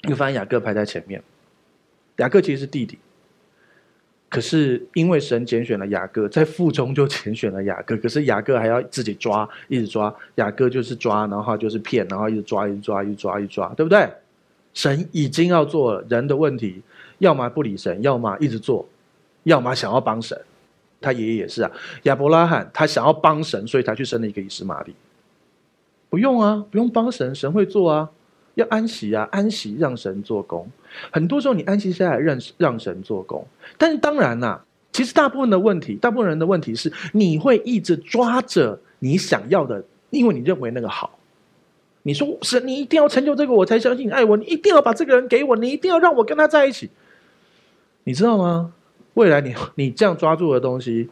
[0.04, 1.22] 你发现雅各排在前面，
[2.18, 2.98] 雅各其实是弟弟。
[4.28, 7.98] 可是因为神拣选了雅各，在腹中就拣选了雅各。
[7.98, 10.16] 可是雅各还要自己抓，一直抓。
[10.36, 14.08] 雅各就是抓，然后就是骗，然后一直抓，一直抓，一直抓，一直抓，对不对？
[14.74, 16.82] 神已经要做了，人的问题，
[17.18, 18.88] 要么不理神，要么一直做，
[19.44, 20.40] 要么想要帮神。
[21.02, 21.72] 他爷爷也是啊，
[22.04, 24.94] 亚伯拉罕他想要帮神，所以他去生了一个以斯玛利。
[26.10, 28.10] 不用啊，不用帮神，神会做啊。
[28.56, 30.70] 要安息啊，安息让神做工。
[31.12, 33.46] 很多时候你安息下来，让让神做工。
[33.78, 41.18] 但是当然呐、啊，其实大部分的问题，大部分人的问题是，你会一直抓着你想要的，因为你认为那个好。
[42.04, 44.36] 你说神，你一定要成就这个，我才相信你爱我。
[44.36, 46.90] 你一定要把这个人给我，你一定要让我跟他在一起。
[48.04, 48.74] 你知道吗？
[49.20, 51.10] 未来你 你这样抓住的东西，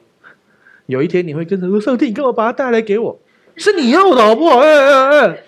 [0.86, 3.20] 有一天你会跟神说：“上帝，你干嘛把它带来给我？
[3.58, 5.44] 是你要的好不好？”哎哎哎。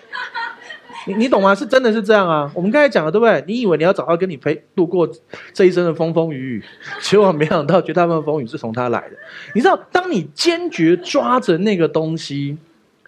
[1.06, 1.54] 你你懂吗？
[1.54, 2.52] 是真的是这样啊！
[2.54, 3.42] 我们刚才讲了，对不对？
[3.46, 5.08] 你以为你要找到跟你陪度过
[5.54, 6.64] 这一生的风风雨雨，
[7.00, 9.16] 结果没想到绝大部分风雨是从他来的。
[9.54, 12.58] 你知道，当你坚决抓着那个东西，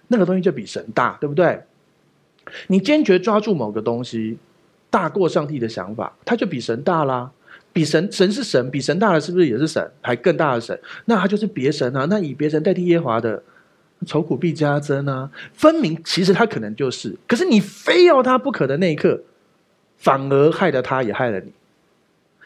[0.08, 1.60] 那个东西就比神大，对不对？
[2.68, 4.38] 你坚决抓住某个东西，
[4.88, 7.30] 大过上帝的想法，它就比神大啦。
[7.72, 9.90] 比神神是神，比神大的是不是也是神？
[10.00, 12.06] 还更大的神，那他就是别神啊！
[12.10, 13.42] 那以别神代替耶和华的，
[14.06, 15.30] 愁苦必加增啊！
[15.54, 19.22] 分明其实他可能就是，可是你非要他不可的那一刻，
[19.96, 21.52] 反而害了他，也害了你。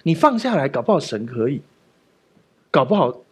[0.05, 1.61] 你放下来，搞不好神可以，
[2.71, 3.23] 搞不好。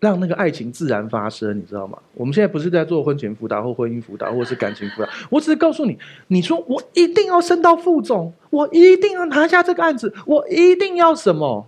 [0.00, 1.98] 让那个爱情自然发生，你知道吗？
[2.14, 5.08] 我们现在不是在做婚前辅导或婚姻辅导，或是感情辅导。
[5.28, 11.66] 我只是告诉你，你说我一定要升到副总，我一定要拿下这个案子，我一定要什么？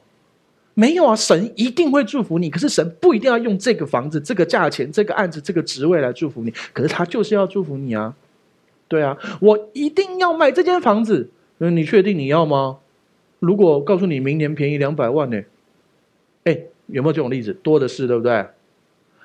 [0.75, 2.49] 没有啊，神一定会祝福你。
[2.49, 6.53] 可是神不一定要用这个房子、这个价钱、这个案子、这个职位来祝福你。
[6.73, 8.15] 可是他就是要祝福你啊！
[8.87, 11.29] 对啊，我一定要买这间房子。
[11.59, 12.79] 嗯，你确定你要吗？
[13.41, 15.43] 如果告诉你明年便宜两百万呢？
[16.45, 16.70] 哎。
[16.93, 17.53] 有没有这种例子？
[17.63, 18.47] 多的是，对不对？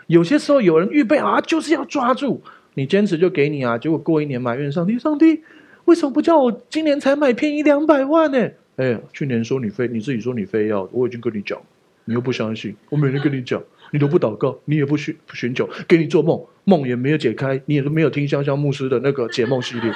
[0.07, 2.41] 有些时候有人预备啊，就是要抓住
[2.76, 3.78] 你，坚持就给你啊。
[3.78, 5.41] 结果过一年埋怨上帝，上帝
[5.86, 8.49] 为什么不叫我今年才买便宜两百万呢？
[8.76, 11.57] 哎，去年说你非你自己说你非要，我已经跟你讲，
[12.05, 12.76] 你又不相信。
[12.89, 13.61] 我每天跟你讲，
[13.91, 19.91] 你都不祷告，你也不寻不寻求，给你做梦，梦也没有解开，你也都没有听香香牧师的那个解梦系列。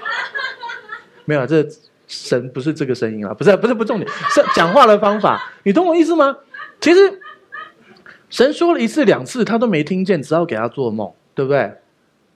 [1.24, 1.66] 没有，这
[2.06, 6.36] 神不是这个声音啊，不是不是不重点，是讲话的方法，你懂我意思吗？
[6.80, 7.20] 其实，
[8.30, 11.72] 神说了一次两次，他都没听见，只要给他做梦，对不对？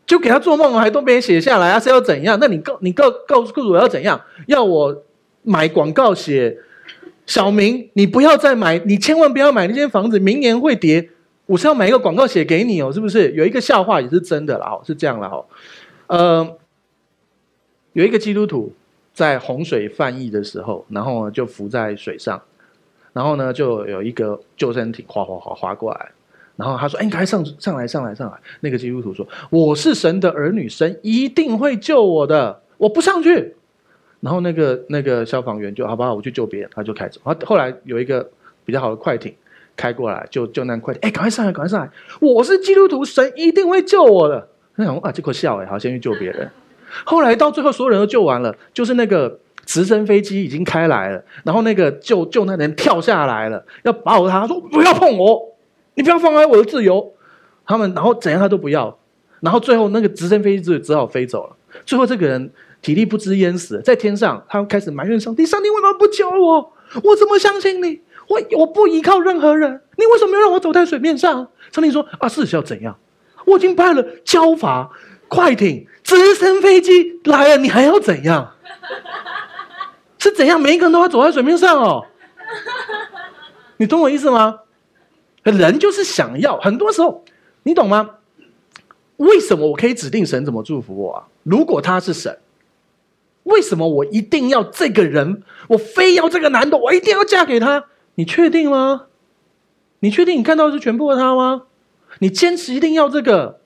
[0.06, 1.80] 就给他做梦，还都没写下来啊？
[1.80, 2.38] 是要怎样？
[2.38, 4.20] 那你告你告告诉我要怎样？
[4.46, 5.02] 要我
[5.42, 6.58] 买广告写
[7.24, 11.08] 小明，你不要再买，你千万不要买那间房子，明年会跌。
[11.46, 13.30] 我是要买一个广告写给你哦，是不是？
[13.32, 15.44] 有一个笑话也是真的啦，哦，是这样了哈。
[16.06, 16.56] 呃，
[17.94, 18.72] 有一个基督徒
[19.14, 22.42] 在洪水泛溢的时候，然后就浮在水上。
[23.14, 26.10] 然后呢，就有一个救生艇划划划划过来，
[26.56, 33.54] 然后他说：“哎，你赶快上上来，上来，上来！”那个基督徒说：“我是神的儿女，神一定会救我的，我不上去。”
[34.20, 37.20] 然后那个那个消防员就好吧，我去救别人，他就开走。
[37.22, 38.28] 后后来有一个
[38.64, 39.32] 比较好的快艇
[39.76, 41.00] 开过来，就救那快艇。
[41.02, 41.88] 哎，赶快上来，赶快上来！
[42.20, 44.48] 我是基督徒，神一定会救我的。
[44.76, 46.50] 他想啊，这个笑哎，好，先去救别人。
[47.04, 49.38] 后来到最后，所有人都救完了，就是那个。
[49.64, 55.54] 直升飞机已经开来了，然后那个救救那人跳下来了，要保他，他说不要碰我，
[55.94, 57.12] 你不要妨碍我的自由。
[57.66, 58.98] 他们然后怎样他都不要，
[59.40, 61.56] 然后最后那个直升飞机只只好飞走了。
[61.86, 62.50] 最后这个人
[62.82, 66.72] 体力不支淹死，在天上，他开始埋怨上帝：上帝为什么不救我？
[67.02, 68.00] 我怎么相信你？
[68.28, 71.48] 我我不依靠任何人，你为什么要让我走在水面上？
[71.72, 72.96] 上帝说：啊，是要怎样？
[73.46, 74.90] 我已经派了交法、
[75.28, 78.52] 快艇、直升飞机来了，你还要怎样？
[80.24, 80.58] 是怎样？
[80.58, 82.06] 每一个人都要走在水面上哦，
[83.76, 84.60] 你懂我意思吗？
[85.42, 87.22] 人就是想要，很多时候，
[87.64, 88.08] 你懂吗？
[89.18, 91.24] 为什么我可以指定神怎么祝福我啊？
[91.42, 92.38] 如果他是神，
[93.42, 95.42] 为什么我一定要这个人？
[95.68, 97.84] 我非要这个男的，我一定要嫁给他？
[98.14, 99.04] 你确定吗？
[99.98, 101.64] 你确定你看到的是全部的他吗？
[102.20, 103.60] 你坚持一定要这个？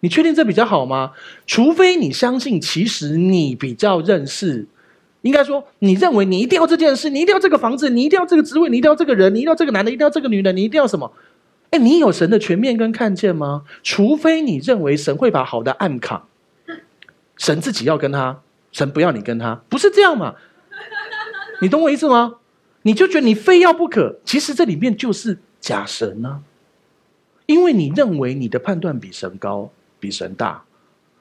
[0.00, 1.12] 你确定这比较好吗？
[1.46, 4.66] 除非你相信，其实你比较认识。
[5.22, 11.12] 应该说，你认为你一定要这件事，你一定要这个房子，你一定要这个职位，你一定要这个人，你一定要这个男的，一定要这个女的，你一定要什么？
[11.70, 13.64] 哎，你有神的全面跟看见吗？
[13.82, 16.26] 除非你认为神会把好的暗扛，
[17.36, 18.40] 神自己要跟他，
[18.72, 20.36] 神不要你跟他，不是这样嘛？
[21.60, 22.36] 你懂我意思吗？
[22.82, 26.40] 你就觉得你非要不可，其实这里面就是假神呢、啊，
[27.44, 30.64] 因为你认为你的判断比神高，比神大，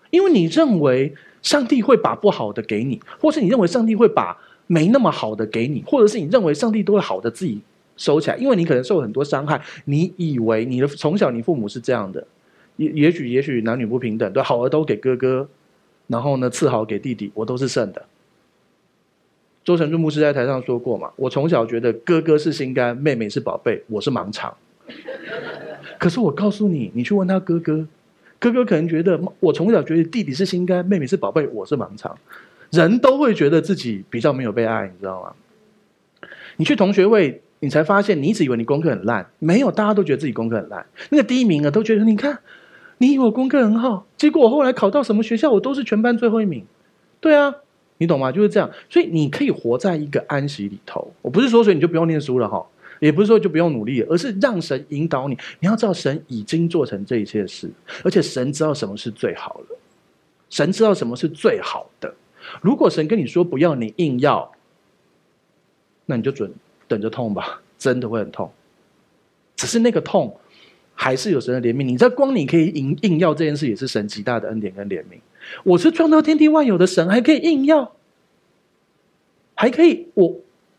[0.10, 1.14] 因为你认为。
[1.42, 4.38] 上帝会把不好的给你，或是你认为上帝会把
[4.68, 7.60] 没那么好的给你，或者是你认为上帝都会好的自己
[7.98, 12.26] 收起来，因为你可能受很多伤害，你以为你的从小你父母是这样的，
[12.76, 15.48] 也也许也许男女不平等，对，好的都给哥哥，
[16.08, 18.06] 然后呢次好给弟弟，我都是剩的。
[19.64, 24.56] 周成柱牧师在台上说过嘛，我从小觉得哥哥是心肝，妹妹是宝贝，我是盲肠。
[26.00, 27.88] 可是我告诉你，你去问他哥哥。
[28.40, 32.18] 哥哥可能觉得，我从小觉得弟弟是心肝，妹妹是宝贝，我是盲肠。
[32.72, 35.34] 人都会觉得自己比较没有被爱，你知道吗？
[36.56, 40.86] 你去同学会，你才发现，你一直以为你功课很烂，没有，大家都觉得自己功课很烂。
[41.10, 42.40] 那个第一名啊，都觉得你看，
[43.00, 46.64] 你以为我功课很好，结果我后来考到什么学校，我都是全班最后一名。
[47.20, 47.54] 对啊，
[47.98, 48.32] 你懂吗？
[48.32, 48.70] 就是这样。
[48.90, 51.12] 所以你可以活在一个安息里头。
[51.22, 52.66] 我不是说，所以你就不用念书了哈。
[53.00, 55.38] 也不是说就不用努力，而是让神引导你。
[55.60, 57.70] 你要知道，神已经做成这一切事，
[58.04, 59.76] 而且神知道什么是最好的。
[60.50, 62.14] 神知道什么是最好的。
[62.62, 64.52] 如果神跟你说不要，你硬要，
[66.06, 66.52] 那你就准
[66.88, 68.52] 等着痛吧，真的会很痛。
[69.56, 70.36] 只是那个痛，
[70.96, 71.86] 还是有神的怜悯。
[71.86, 75.20] 你在光你可以硬硬要这件事，也是神极大的恩典跟怜悯。
[75.64, 77.96] 我是创造天地万有的神，还可以硬要，
[79.56, 80.36] 还可以我。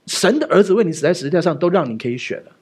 [0.06, 2.52] 神的儿子为你死在十字架上，都让你可以选了，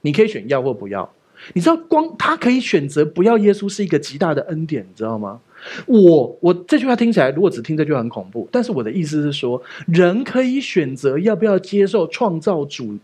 [0.00, 1.10] 你可以选要或不要。
[1.52, 5.40] 你知道，光他可以选择不要耶稣是一个极大的恩典，你知道吗？
[5.86, 12.98] 我我这句话听起来，如果只听这句话很恐怖，但是我的意思是说，人可以选择要不要接受创造主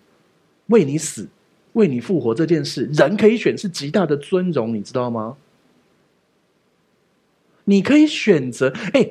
[0.68, 1.28] 为你死、
[1.74, 5.36] 为你复活这件事，人可以选，是极大的尊荣，你知道吗？
[7.64, 9.10] 你可以选择，哎，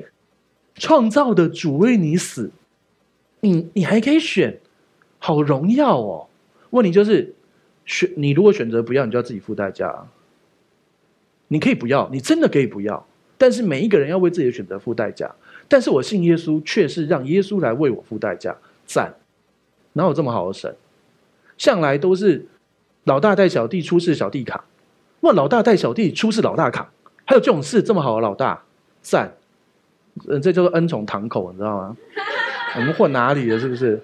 [0.74, 2.50] 创造的主为你死，
[3.40, 4.58] 你你还可以选，
[5.22, 6.26] 好荣耀哦。
[6.70, 7.32] 问题就是。
[7.84, 10.06] 选你如果选择不要，你就要自己付代价。
[11.48, 13.04] 你可以不要，你真的可以不要，
[13.36, 15.34] 但是每一个人要为自己的选择付代价。
[15.66, 18.56] 但是我信耶稣，却是让耶稣来为我付代价。
[18.86, 19.12] 赞，
[19.94, 20.72] 哪有这么好的神？
[21.58, 22.46] 向来都是
[23.02, 24.62] 老大带小弟出事，小弟扛。
[25.22, 26.88] 问老大带小弟出事，老大扛。
[27.24, 28.62] 还有这种事这么好的老大，
[29.00, 29.34] 赞。
[30.28, 31.96] 嗯，这叫做恩宠堂口，你知道吗？
[32.76, 33.58] 我们混哪里了？
[33.58, 34.00] 是不是？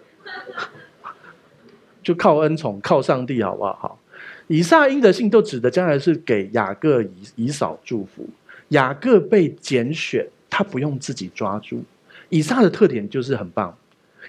[2.09, 3.75] 就靠恩宠，靠上帝，好不好？
[3.75, 3.99] 好，
[4.47, 8.27] 以撒因着信都指的将来是给雅各以以扫祝福。
[8.69, 11.85] 雅各被拣选，他不用自己抓住。
[12.31, 13.77] 以撒的特点就是很棒，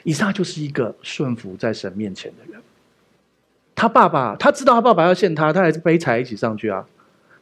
[0.04, 2.62] 以撒就是一个顺服在神面前的人。
[3.74, 6.86] 他爸爸他知道他爸爸要献他，他还是背财一起上去啊。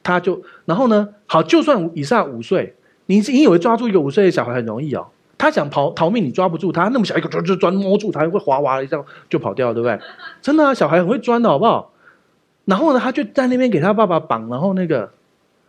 [0.04, 2.76] 他就然后呢，好，就算以撒五岁，
[3.08, 5.08] 你你以为抓住一个五岁的小孩很容易哦？
[5.38, 8.98] 他想逃逃命，你抓不住他，那么小一个就就钻摸住他，会滑滑的一下
[9.30, 10.00] 就跑掉，对不对？
[10.42, 11.94] 真的啊，小孩很会钻的，好不好？
[12.66, 15.12] 然后呢，他就在那边给他爸爸绑，然后那个，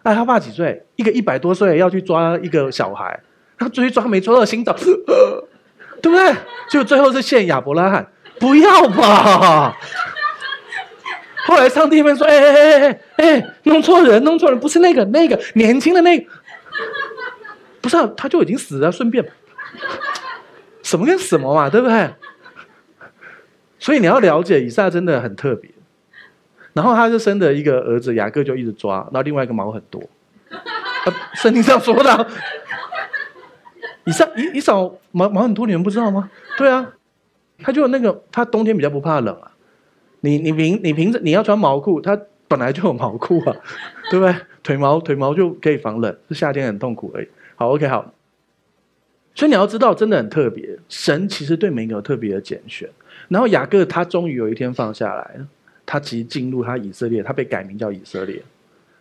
[0.03, 0.85] 哎，他爸几岁？
[0.97, 3.21] 一个一百多岁要去抓一个小孩，
[3.59, 4.75] 他追抓没抓到，心脏，
[6.01, 6.35] 对不对？
[6.71, 8.07] 就最后是献亚伯拉罕，
[8.41, 9.77] 不要吧？
[11.47, 16.27] 后来上帝那边说，哎哎哎哎哎，弄错人，弄错人，不是那个那个年轻的那个，
[17.81, 19.25] 不是啊，他就已经死了，顺便。
[20.83, 22.11] 什么跟什么嘛，对不对？
[23.79, 25.71] 所以你要了解以撒真的很特别。
[26.73, 30.03] 然后他就生的一个儿子雅各就一直抓，然后另外一个毛很多。
[31.35, 32.27] 圣经上说的，
[34.05, 36.31] 以撒以以扫毛毛很多，你们不知道吗？
[36.57, 36.93] 对啊，
[37.63, 39.51] 他就那个他冬天比较不怕冷啊。
[40.21, 43.57] 你你平你平时你要穿毛裤，他本来就有毛裤啊，
[44.11, 44.35] 对不对？
[44.63, 47.29] 腿毛腿毛就可以防冷，是夏天很痛苦而已。
[47.57, 48.13] 好，OK，好。
[49.39, 50.77] 所以你要知道，真的很特别。
[50.89, 52.91] 神其实对每个有特别的拣选。
[53.29, 55.39] 然后雅各他终于有一天放下来，
[55.87, 58.43] 他其实进入他以色列，他被改名叫以色列。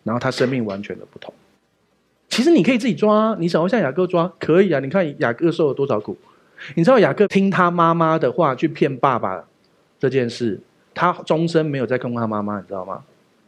[0.03, 1.33] 然后他生命完全的不同。
[2.29, 4.79] 其实你可以自己抓，你想要像雅各抓，可以啊。
[4.79, 6.15] 你看雅各受了多少苦？
[6.75, 9.43] 你知道雅各听他妈妈的话去骗爸爸
[9.97, 10.59] 这件事，
[10.93, 13.03] 他终身没有再看过他妈妈，你知道吗？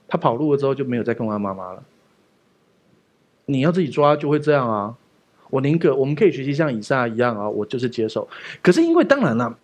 [0.07, 1.83] 他跑路了之后就没有再看过他妈妈了。
[3.45, 4.95] 你要自己抓就会这样啊。
[5.49, 8.27] 我宁可我们可以学习像以撒一样啊，我就是接受。
[8.61, 9.57] 可是因为当然了，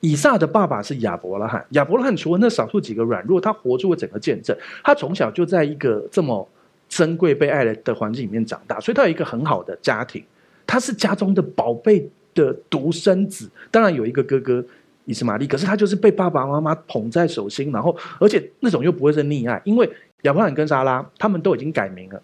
[0.00, 4.56] 以撒的爸爸是亚伯拉罕，亚伯拉罕除了那少数几个软弱，他活出了整个见证。
[4.84, 6.46] 他从小就在一个这么
[6.88, 10.22] 珍贵被爱的的环境里面长大，所以他有一个很好的家庭。
[10.66, 14.64] 他是家中的宝贝的独生子，当然有一个哥哥
[15.04, 19.90] 以斯玛利，可是他就是被爸爸妈妈捧在手心，然后而且那种又不会是溺爱，因为
[20.22, 22.22] 亚伯拉罕跟莎拉他们都已经改名了，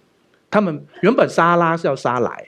[0.51, 2.47] 他们原本莎拉是要莎莱。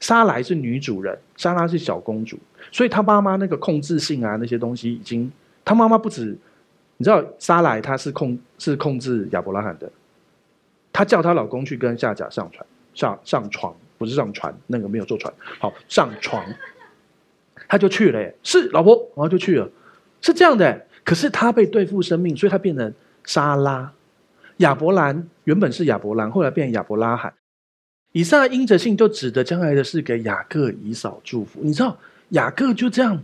[0.00, 2.38] 莎莱是女主人，莎拉是小公主，
[2.70, 5.30] 所以她妈妈那个控制性啊，那些东西已经，
[5.64, 6.36] 她妈妈不止，
[6.96, 9.90] 你知道莎莱她是控是控制亚伯拉罕的，
[10.92, 16.44] 她叫她老公去跟夏甲上船上上床，不是上船，那个没有坐船，好上床，
[17.68, 19.68] 他就去了，是老婆，然后就去了，
[20.20, 22.94] 是这样的，可是他被对付生命，所以他变成
[23.24, 23.92] 莎拉，
[24.58, 27.32] 亚伯兰原本是亚伯兰，后来变亚伯拉罕。
[28.18, 31.60] 以撒因着信，就指着将来的事给雅各、以扫祝福。
[31.62, 31.96] 你知道，
[32.30, 33.22] 雅各就这样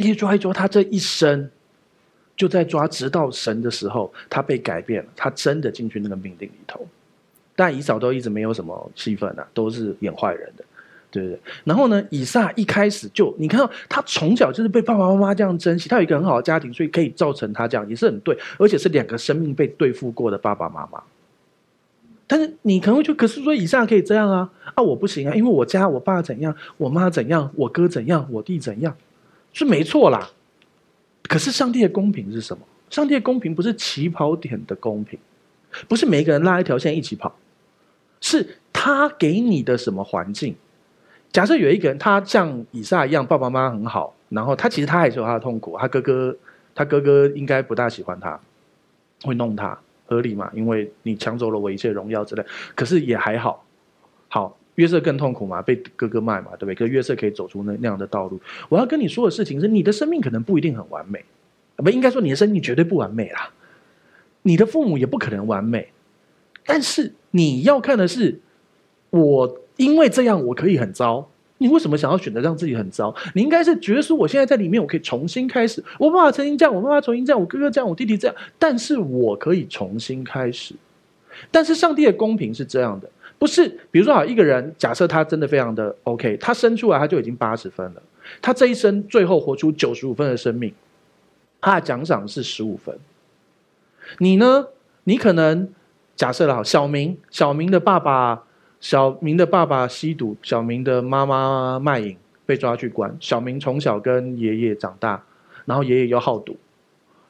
[0.00, 1.48] 一抓一抓，他这一生
[2.36, 6.84] 就在抓，直到神的时候，他被改变了，他真的进去那个命令里头。
[7.54, 10.64] 但以扫都一直没有什么戏份啊，都是演坏人的，
[11.12, 11.40] 对不对？
[11.62, 21.00] 然后呢，以撒一开始就你看到他从小就是被爸爸妈妈这样珍惜，他有一个很好的家庭，所以可以造成他这样，也是很对，而且是两个生命被对付过的爸爸妈妈。
[22.28, 24.48] 但是你可能会觉得，可是说以撒可以这样啊？
[24.74, 28.94] 啊，我不行啊，因为我家我爸怎样，我妈怎样，我哥怎样，我弟怎样，
[29.52, 30.30] 是没错啦。
[31.22, 32.62] 可是上帝的公平是什么？
[32.90, 35.18] 上帝的公平不是起跑点的公平，
[35.88, 37.34] 不是每个人拉一条线一起跑，
[38.20, 40.54] 是他给你的什么环境？
[41.32, 46.36] 假设有一个人，他像以撒一样，爸爸妈妈很好，然后他其实他还是有他的痛苦，他哥哥，
[46.74, 48.38] 他哥哥应该不大喜欢他，
[49.22, 49.78] 会弄他。
[50.08, 50.50] 合理嘛？
[50.54, 52.44] 因为你抢走了我一切荣耀之类，
[52.74, 53.64] 可是也还好。
[54.28, 56.74] 好，约瑟更痛苦嘛，被哥哥卖嘛，对不对？
[56.74, 58.40] 可约瑟可以走出那那样的道路。
[58.68, 61.24] 我要跟你说的事情是，你的生命可能不一定很完美，
[61.76, 63.50] 不应该说你的生命绝对不完美啦，
[64.42, 65.92] 你的父母也不可能完美，
[66.64, 68.40] 但是你要看的是，
[69.10, 71.30] 我因为这样我可以很糟。
[71.58, 73.14] 你为什么想要选择让自己很糟？
[73.34, 75.82] 你应该是觉得说，我现在在里面，我可以重新开始。
[75.98, 80.74] 我爸爸曾经这样，我妈妈重新这样，我哥哥这样，我弟弟这样，但是我可以重新开始。
[81.50, 88.02] 但是上帝的公平是这样的，不是比如说，好一个人，假设他真的非常的 OK，他生出来他就已经八十分了，
[88.40, 90.72] 他这一生最后活出九十五分的生命，
[91.60, 92.96] 他的奖赏是十五分。
[94.18, 94.66] 你呢？
[95.04, 95.68] 你可能
[96.14, 98.44] 假设了好，小明，小明的爸爸。
[98.80, 102.16] 小明的爸爸吸毒，小明的妈妈卖淫，
[102.46, 103.16] 被抓去关。
[103.18, 105.22] 小明从小跟爷爷长大，
[105.64, 106.56] 然后爷爷又好赌，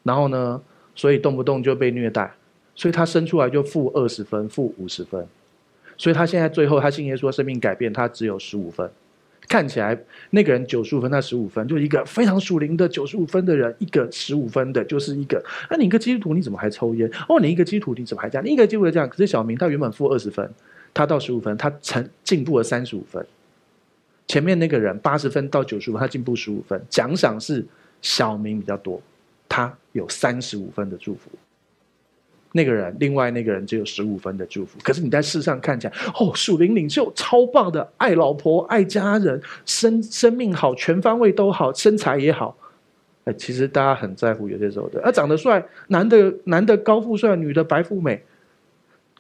[0.03, 0.61] 然后呢，
[0.94, 2.34] 所以动不动就被虐待，
[2.74, 5.26] 所以他生出来就负二十分，负五十分，
[5.96, 8.90] 所以他现在最后他信耶稣，生命改变，他只有十五分。
[9.49, 15.42] 看起来那个人九十五分，他十五分，就一个非常属灵的九十五分的人，一个十五分的，就是一个。
[15.70, 17.11] 那、你一个基督徒你怎么还抽烟？
[17.26, 18.44] 哦，你一个基督徒你怎么还这样？
[18.44, 20.46] 你一个基督徒这样，可是小明他原本负二十分。
[20.99, 23.24] 他到十五分，他成进步了三十五分。
[24.26, 26.82] 前面那个人八十分到九十分，他进步十五分。
[26.90, 27.64] 奖赏是
[28.03, 29.01] 小明比较多，
[29.49, 31.30] 他有三十五分的祝福。
[32.51, 34.76] 那个人，另外那个人只有十五分的祝福。
[34.82, 42.59] 可是你在世上看起来，哦，属灵领袖超棒的，爱老婆、爱家人，生生命好，全方位都好，身材也好。
[43.22, 48.20] 哎，其实大家很在乎有些时候的，啊，长得帅，男的男的高富帅，女的白富美。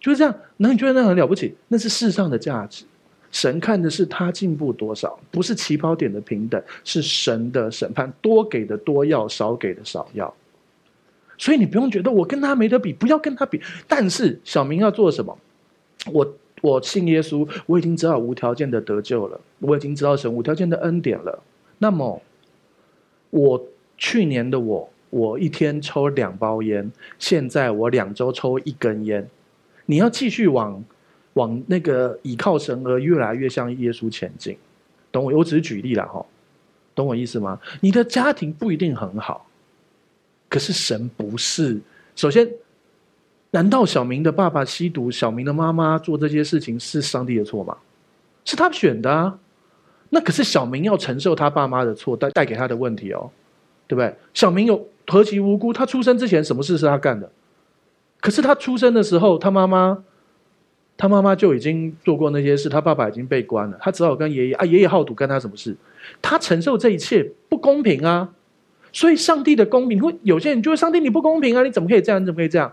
[0.00, 1.54] 就是这样，那你觉得那很了不起？
[1.68, 2.84] 那是世上的价值。
[3.30, 10.32] 神看的是他进步多少，不是起跑点的平等，是神的审判，多给的多要，少给的少要。
[11.36, 13.60] 所以你不用觉得我跟他没得比，不要跟他比。
[13.86, 15.36] 但是小明要做什么？
[16.10, 21.42] 我我信耶稣，我已经知道无条件的得救了，我已经知道神无条件的恩典了。
[21.76, 22.22] 那么，
[23.28, 23.66] 我
[23.98, 29.28] 去年的我，我一天抽两包烟，现在我两周抽一根烟。
[29.90, 30.84] 你要继续往，
[31.32, 34.54] 往那个倚靠神而越来越像耶稣前进，
[35.10, 35.38] 懂我？
[35.38, 36.24] 我只是举例了哈，
[36.94, 37.58] 懂我意思吗？
[37.80, 39.46] 你的家庭不一定很好，
[40.50, 41.80] 可是神不是。
[42.14, 42.46] 首先，
[43.52, 47.74] 难道小明的爸爸吸毒，小明的妈妈做这些事情是上帝的错吗？
[48.44, 49.38] 是他选的啊。
[50.10, 53.30] 那可是小明要承受他爸妈的错带带给他的问题哦，
[53.86, 54.14] 对不对？
[54.34, 55.72] 小明有何其无辜？
[55.72, 57.30] 他出生之前什么事是他干的？
[58.20, 60.02] 可是他出生的时候，他妈妈，
[60.96, 65.76] 他妈妈就已经做过那些事，他爸爸已经被关了，他只好跟爷爷啊，爷爷好赌，干他什么事？
[66.20, 68.30] 他承受这一切不公平啊！
[68.92, 72.20] 所以上帝的公平，会有些人就会上帝你不公平啊，你怎么可以这样？
[72.20, 72.72] 你怎么可以这样？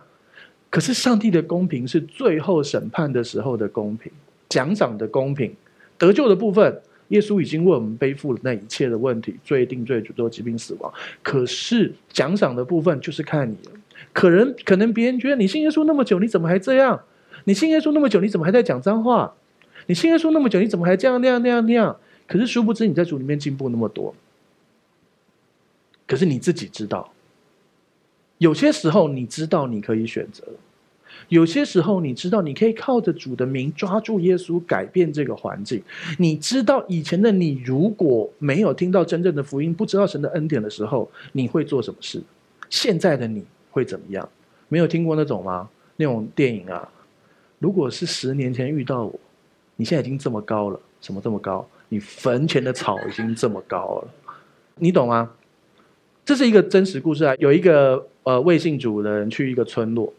[0.71, 4.11] 可是上帝的公平是最后审判的时候的公平，
[4.49, 5.55] 奖赏的公平，
[5.97, 10.91] 得救的部分，耶稣已经为我们背负了那一切的问题，罪定罪、诅咒、疾病、死亡。
[11.21, 13.74] 可是奖赏的部分就是看你了。
[14.15, 17.01] 可能可能别人觉得你信耶稣那么久，你怎么还这样？
[17.43, 19.33] 你信耶稣那么久，你怎么还在讲脏话？
[19.87, 21.97] 你信耶稣那么久，你怎么还这样那样那样那样？
[22.25, 24.15] 可是殊不知你在主里面进步那么多。
[26.07, 27.11] 可是你自己知道，
[28.37, 30.45] 有些时候你知道你可以选择，
[31.27, 35.83] 有些时候你知道你可以靠着主的名抓住耶稣改变这个环境。
[36.17, 42.23] 你知道以前的你如果没有听到真正的福音，不知道神的恩典的时候，你会做什么事？
[42.69, 43.43] 现在的你。
[43.75, 44.29] 会怎么样？
[44.69, 45.69] 没有听过那种吗？
[45.97, 46.89] 那种电影啊，
[47.59, 49.19] 如果是十年前遇到我，
[49.75, 51.67] 你现在已经这么高了，什么这么高？
[51.89, 54.07] 你坟前的草已经这么高了，
[54.75, 55.29] 你懂吗？
[56.23, 57.35] 这是一个真实故事啊。
[57.37, 60.13] 有一个呃未信主的人去一个村落，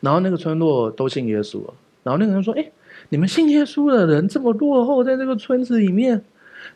[0.00, 2.70] 然后那个村落都信耶稣了，然后那个人说：“哎，
[3.10, 6.24] 你们信耶稣的人这么落后，在这个村子里面，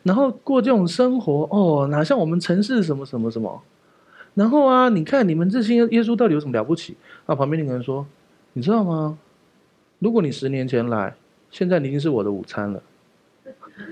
[0.03, 3.61] 然后过这种生活，哦，哪像我们城市什么什么什么。”
[4.35, 6.95] 然后啊，你看你们这些耶稣到底有什么了不起？
[7.25, 8.05] 啊，旁边那个人说
[8.53, 9.17] ：“你知道吗？
[9.99, 11.15] 如果你十年前来，
[11.49, 12.83] 现在你已经是我的午餐了。”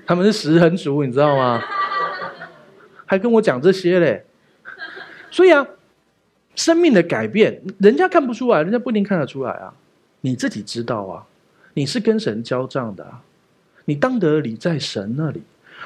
[0.06, 1.62] 他们是食人族，你知道吗？
[3.06, 4.26] 还跟我讲这些嘞。
[5.32, 5.66] 所以啊，
[6.56, 9.74] 生命的改变，人家看不出来，人家不一定看得出来啊。
[10.22, 11.26] 你自己知道啊，
[11.74, 13.06] 你是跟神交账的，
[13.86, 15.42] 你当得理在神那里。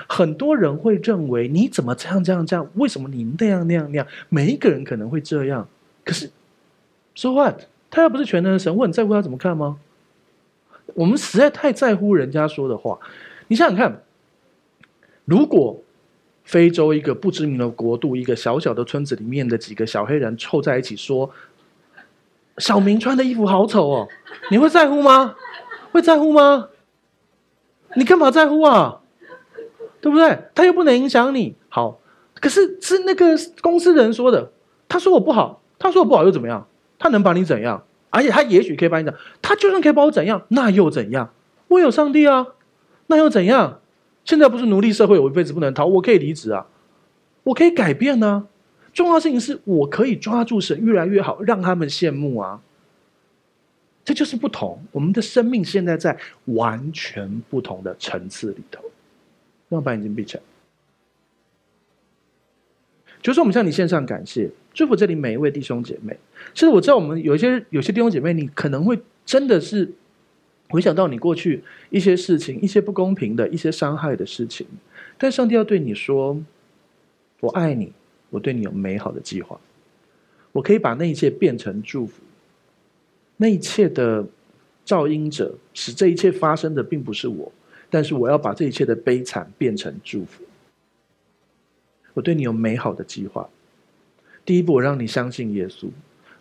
[0.07, 2.69] 很多人会认为你怎么这样这样这样？
[2.76, 4.07] 为什么你那样那样那样？
[4.30, 5.68] 每一个人可能会这样，
[6.03, 6.30] 可是
[7.15, 7.53] 说话，
[7.90, 9.80] 他又不是全能的神，我很在乎他怎么看吗？
[10.94, 12.98] 我们实在太在乎人家说的话。
[13.48, 14.02] 你想想看，
[15.26, 15.82] 如果
[16.44, 21.30] 非洲一个不知名的国度，一个小小的村子里面的几个小黑人凑在一起说
[22.57, 24.07] ：“小明穿的衣服好丑哦！”
[24.49, 25.36] 你会在乎吗？
[25.91, 26.69] 会在乎吗？
[27.95, 29.02] 你干嘛在乎啊？
[30.02, 30.38] 对不对？
[30.56, 31.56] 他又不能影响你。
[31.69, 31.99] 好，
[32.36, 34.52] 可是是那个公司人说的，
[34.88, 36.68] 他说我不好，他说我不好又怎么样？
[36.99, 37.84] 他能把你怎样？
[38.10, 41.34] 而且他也许可以把你怎样，他就算可以把我怎样，那又怎样？
[41.68, 42.48] 我有上帝啊，
[43.07, 43.80] 那又怎样？
[44.24, 46.65] 现在不是奴隶社会，我一辈子不能逃，我可以离职啊，
[47.44, 48.48] 我可以改变呢、啊。
[48.94, 52.61] 重要的事情是我可以抓住神越来越好，让他们羡慕啊。
[54.03, 58.82] 这就是不同，我们的生命现在在完全不同的层次里头。
[59.69, 60.44] 让我把眼睛闭起来。
[63.22, 66.18] 就是我们向你献上感谢，祝福这里每一位弟兄姐妹。
[66.53, 69.91] 其实我知道，我们有一些有些弟兄姐妹，你可能会真的是
[70.69, 74.65] 回想到你过去一些事情、一些不公平的、一些伤害的事情。
[75.18, 76.41] 但上帝要对你说
[77.41, 77.91] ：“我爱你。”
[78.30, 79.57] 我对你有美好的计划，
[80.52, 82.22] 我可以把那一切变成祝福。
[83.38, 84.22] 那一切的
[84.85, 87.49] 噪音者，使这一切发生的并不是我，
[87.89, 90.43] 但是我要把这一切的悲惨变成祝福。
[92.14, 93.47] 我对你有美好的计划。
[94.43, 95.89] 第一步，我让你相信耶稣，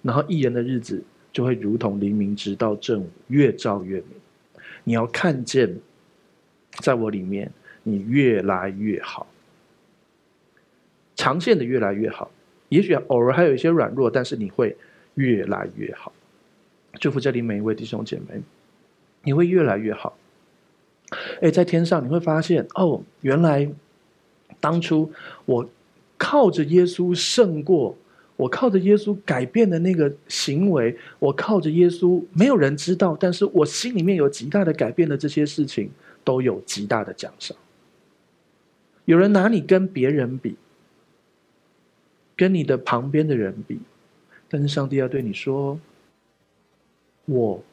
[0.03, 1.03] 然后一人的日子
[1.33, 4.09] 就会如同黎明直到正午，越照越明。
[4.85, 5.77] 你要看见，
[6.79, 7.51] 在我里面，
[7.83, 9.27] 你越来越好。
[11.17, 12.31] 长线的越来越好，
[12.69, 14.77] 也许偶尔还有一些软弱，但是你会
[15.15, 16.13] 越来越好。
[17.01, 18.41] 祝福这里每一位弟兄姐妹，
[19.23, 20.17] 你会越来越好。
[21.41, 23.69] 哎，在天上你会发现，哦，原来
[24.61, 25.11] 当初
[25.45, 25.69] 我
[26.17, 27.97] 靠着耶稣胜过，
[28.37, 35.91] 我靠着耶稣改变的那个行为，我靠着耶稣没有人知道，但是我心里面有极大的改变的这些事情，
[36.25, 37.57] 都有极大的奖赏。
[39.05, 40.57] 有人拿你跟别人比。
[42.39, 43.79] 跟你的旁边的人比，
[44.47, 45.81] 但是上帝要对你说
[47.25, 47.65] ：“我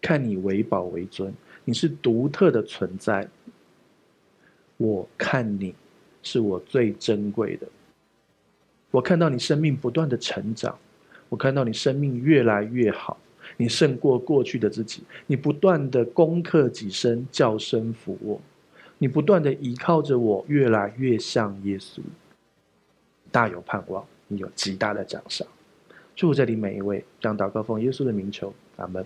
[0.00, 3.28] 看你为宝为尊，你是独特的存在。
[4.76, 5.74] 我看你
[6.22, 7.66] 是我最珍贵的。
[8.90, 10.78] 我看到你生命不断的成长，
[11.28, 13.16] 我看到你生命越来越好，
[13.56, 15.02] 你胜过过去的自己。
[15.26, 18.40] 你不断的攻克己身，叫声服我，
[18.98, 22.00] 你不断的依靠着我，越来越像耶稣。”
[23.32, 25.46] 大有盼望，你有极大的奖赏。
[26.16, 29.04] 祝这里每一位，将祷告奉耶稣的名求，阿门。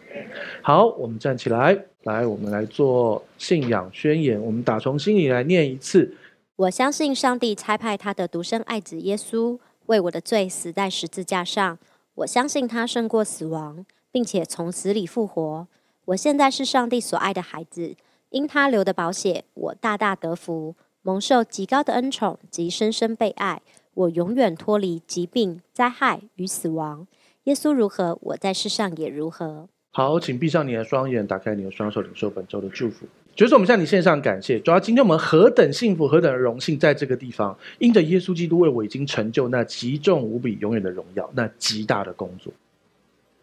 [0.63, 4.41] 好，我们站起来，来，我们来做信仰宣言。
[4.41, 6.15] 我们打从心里来念一次：
[6.57, 11.79] 我相信上帝差派他的独生爱子耶稣为我的罪死在十字架上。
[12.17, 15.69] 我相信他胜过死亡，并且从死里复活。
[16.07, 17.95] 我现在是上帝所爱的孩子，
[18.31, 23.63] 因他流的宝血，我大大得福，蒙受极高的恩宠及深深被爱。
[23.99, 27.09] 我永远脱离疾病、灾害与死亡。
[27.45, 29.69] 耶稣如何，我在世上也如何。
[29.91, 33.07] 好，请闭上你的双眼，打开你的双手，领受本周的祝福。
[33.35, 42.53] 就是我们向你献上感谢，主要今天我们何等幸福，何等的荣幸，在这个地方，因着耶稣基督为我已经成就那极重无比、永远的荣耀，那极大的工作。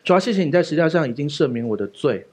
[0.06, 2.26] 主要谢谢你在十字架上已经赦免我的罪。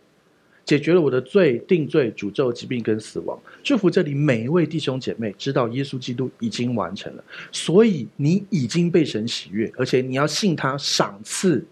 [0.65, 3.39] 解决了我的罪、定罪、诅咒、疾病跟死亡。
[3.63, 11.65] 祝福这里每一位弟兄姐妹，知道耶稣基督已经完成了，所以你已经被神喜悦，而且你要信他赏赐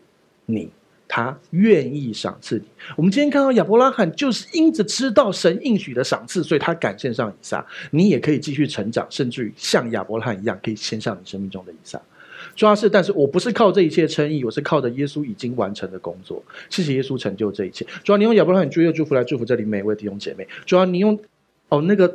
[0.47, 0.69] 你，
[1.07, 2.65] 他愿意赏赐你。
[2.97, 7.65] 我们今天看到亚伯拉罕，就是因着知道神应许的赏赐，所以他敢献上以撒。
[7.91, 12.01] 你也可以继续成长，甚至于像亚伯拉罕一样，可以献上你生命中的以撒。
[12.57, 16.43] 主要是，但是我不是靠这一切称义，我是靠着耶稣已经完成的工作。
[16.69, 17.87] 谢谢耶稣成就这一切。
[18.05, 20.47] 主要你用亚伯拉罕最后祝福来祝福这里每一位弟兄姐妹。
[20.65, 21.19] 主要你用
[21.69, 22.13] 哦那个。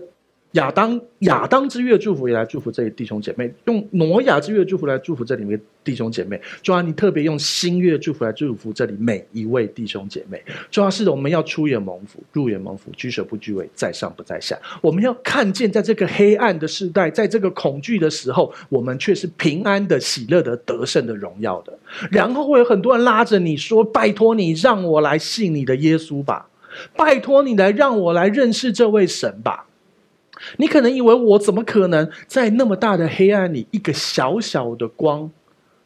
[0.55, 6.39] 亚当亚当之月祝福也来祝福这里弟兄姐妹，用挪亚之月祝福来祝福这里面弟兄姐妹。
[6.63, 10.41] 主啊，你特别用新月祝福来祝福这里每一位弟兄姐妹。
[10.71, 14.57] 主要是的，我们要出也蒙福，入也蒙福，居首不居尾，在上不在下。
[14.81, 21.77] 我们要看见，在这个黑暗的时代，在这个恐惧的时候，我们却是平安的、喜乐的、得胜的、荣耀的。
[22.09, 26.47] 然后会有很多人拉着你说：“拜托你，让我来信你的耶稣吧！
[26.95, 29.65] 拜托你来让我来认识这位神吧！”
[30.57, 35.29] 你可能以为我怎么可能在那么大的黑暗里，一个小小的光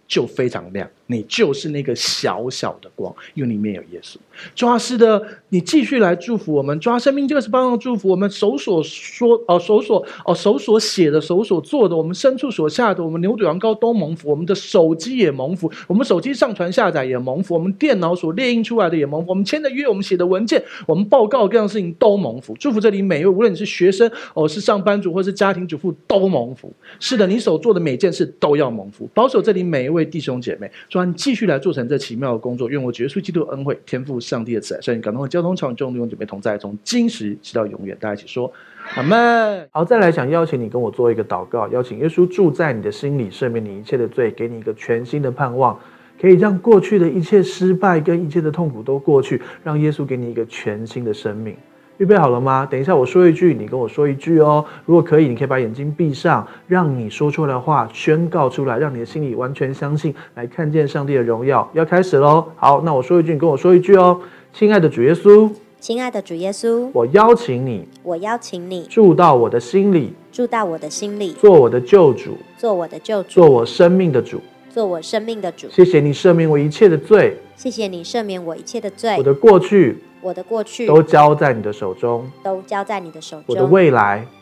[0.07, 0.89] 就非常亮？
[1.07, 4.17] 你就是那个小小的光，因为里面有耶稣。
[4.55, 6.79] 抓是的，你继续来祝福我们。
[6.79, 14.29] 抓生命这个是帮助祝福我们手所说哦，手所哦，手所写的，手所做的，我们牲畜所下的，我们牛肚羊羔都蒙福。
[14.29, 19.29] 我们的手机也蒙福，我们手机上传下载也蒙福，我们电脑所列印出来的也蒙福。
[19.29, 22.55] 我们签的约，我们写的文件，我们报告各样的事情都蒙福。
[22.59, 26.71] 祝福这里每一位，无论你是学生哦，是上班族或是家庭主妇，都蒙福。
[26.99, 29.09] 是的，你所做的每件事都要蒙福。
[29.13, 30.71] 保守这里每一位弟兄姐妹。
[31.07, 37.95] 你继续来做成这奇妙的工作，愿我耶稣基督恩惠、天赋上帝的慈爱，圣灵感动和交通场众弟兄姐妹同在，从今时直到永远。
[37.97, 38.51] 大家一起说
[38.95, 39.69] 阿门。
[39.71, 45.79] 好，再来想邀请你跟我做一个祷告，邀请耶稣住在你的心里，赦免你一切的罪，给你一个全新的盼望，
[46.19, 51.55] 可以让过去的一切失败跟一切的痛苦都过去，让耶稣给你一个全新的生命。
[51.99, 52.65] 预备好了吗？
[52.69, 54.63] 等一下我说一句，你跟我说一句哦。
[54.85, 61.69] 如果可以，你可以把眼睛闭上，让你说出来的话宣告出来，让你的心里完全相信，来看见上帝的荣耀。
[61.73, 62.45] 要开始喽！
[62.55, 64.19] 好，那我说一句，你跟我说一句哦。
[64.51, 65.49] 亲爱的主耶稣，
[65.79, 75.69] 亲爱的主耶稣，我邀请你，我邀请你住到我的心里，住到我的心里，做我的救主，做我的救主，做我生命的主，做我生命的主。
[75.69, 79.15] 谢谢你赦免我一切的罪，谢谢你赦免我一切的罪。
[79.17, 80.03] 我的过去。
[80.21, 83.45] 我的过去都交在你的手中，都交在你的手中。
[83.47, 84.27] 我的未来，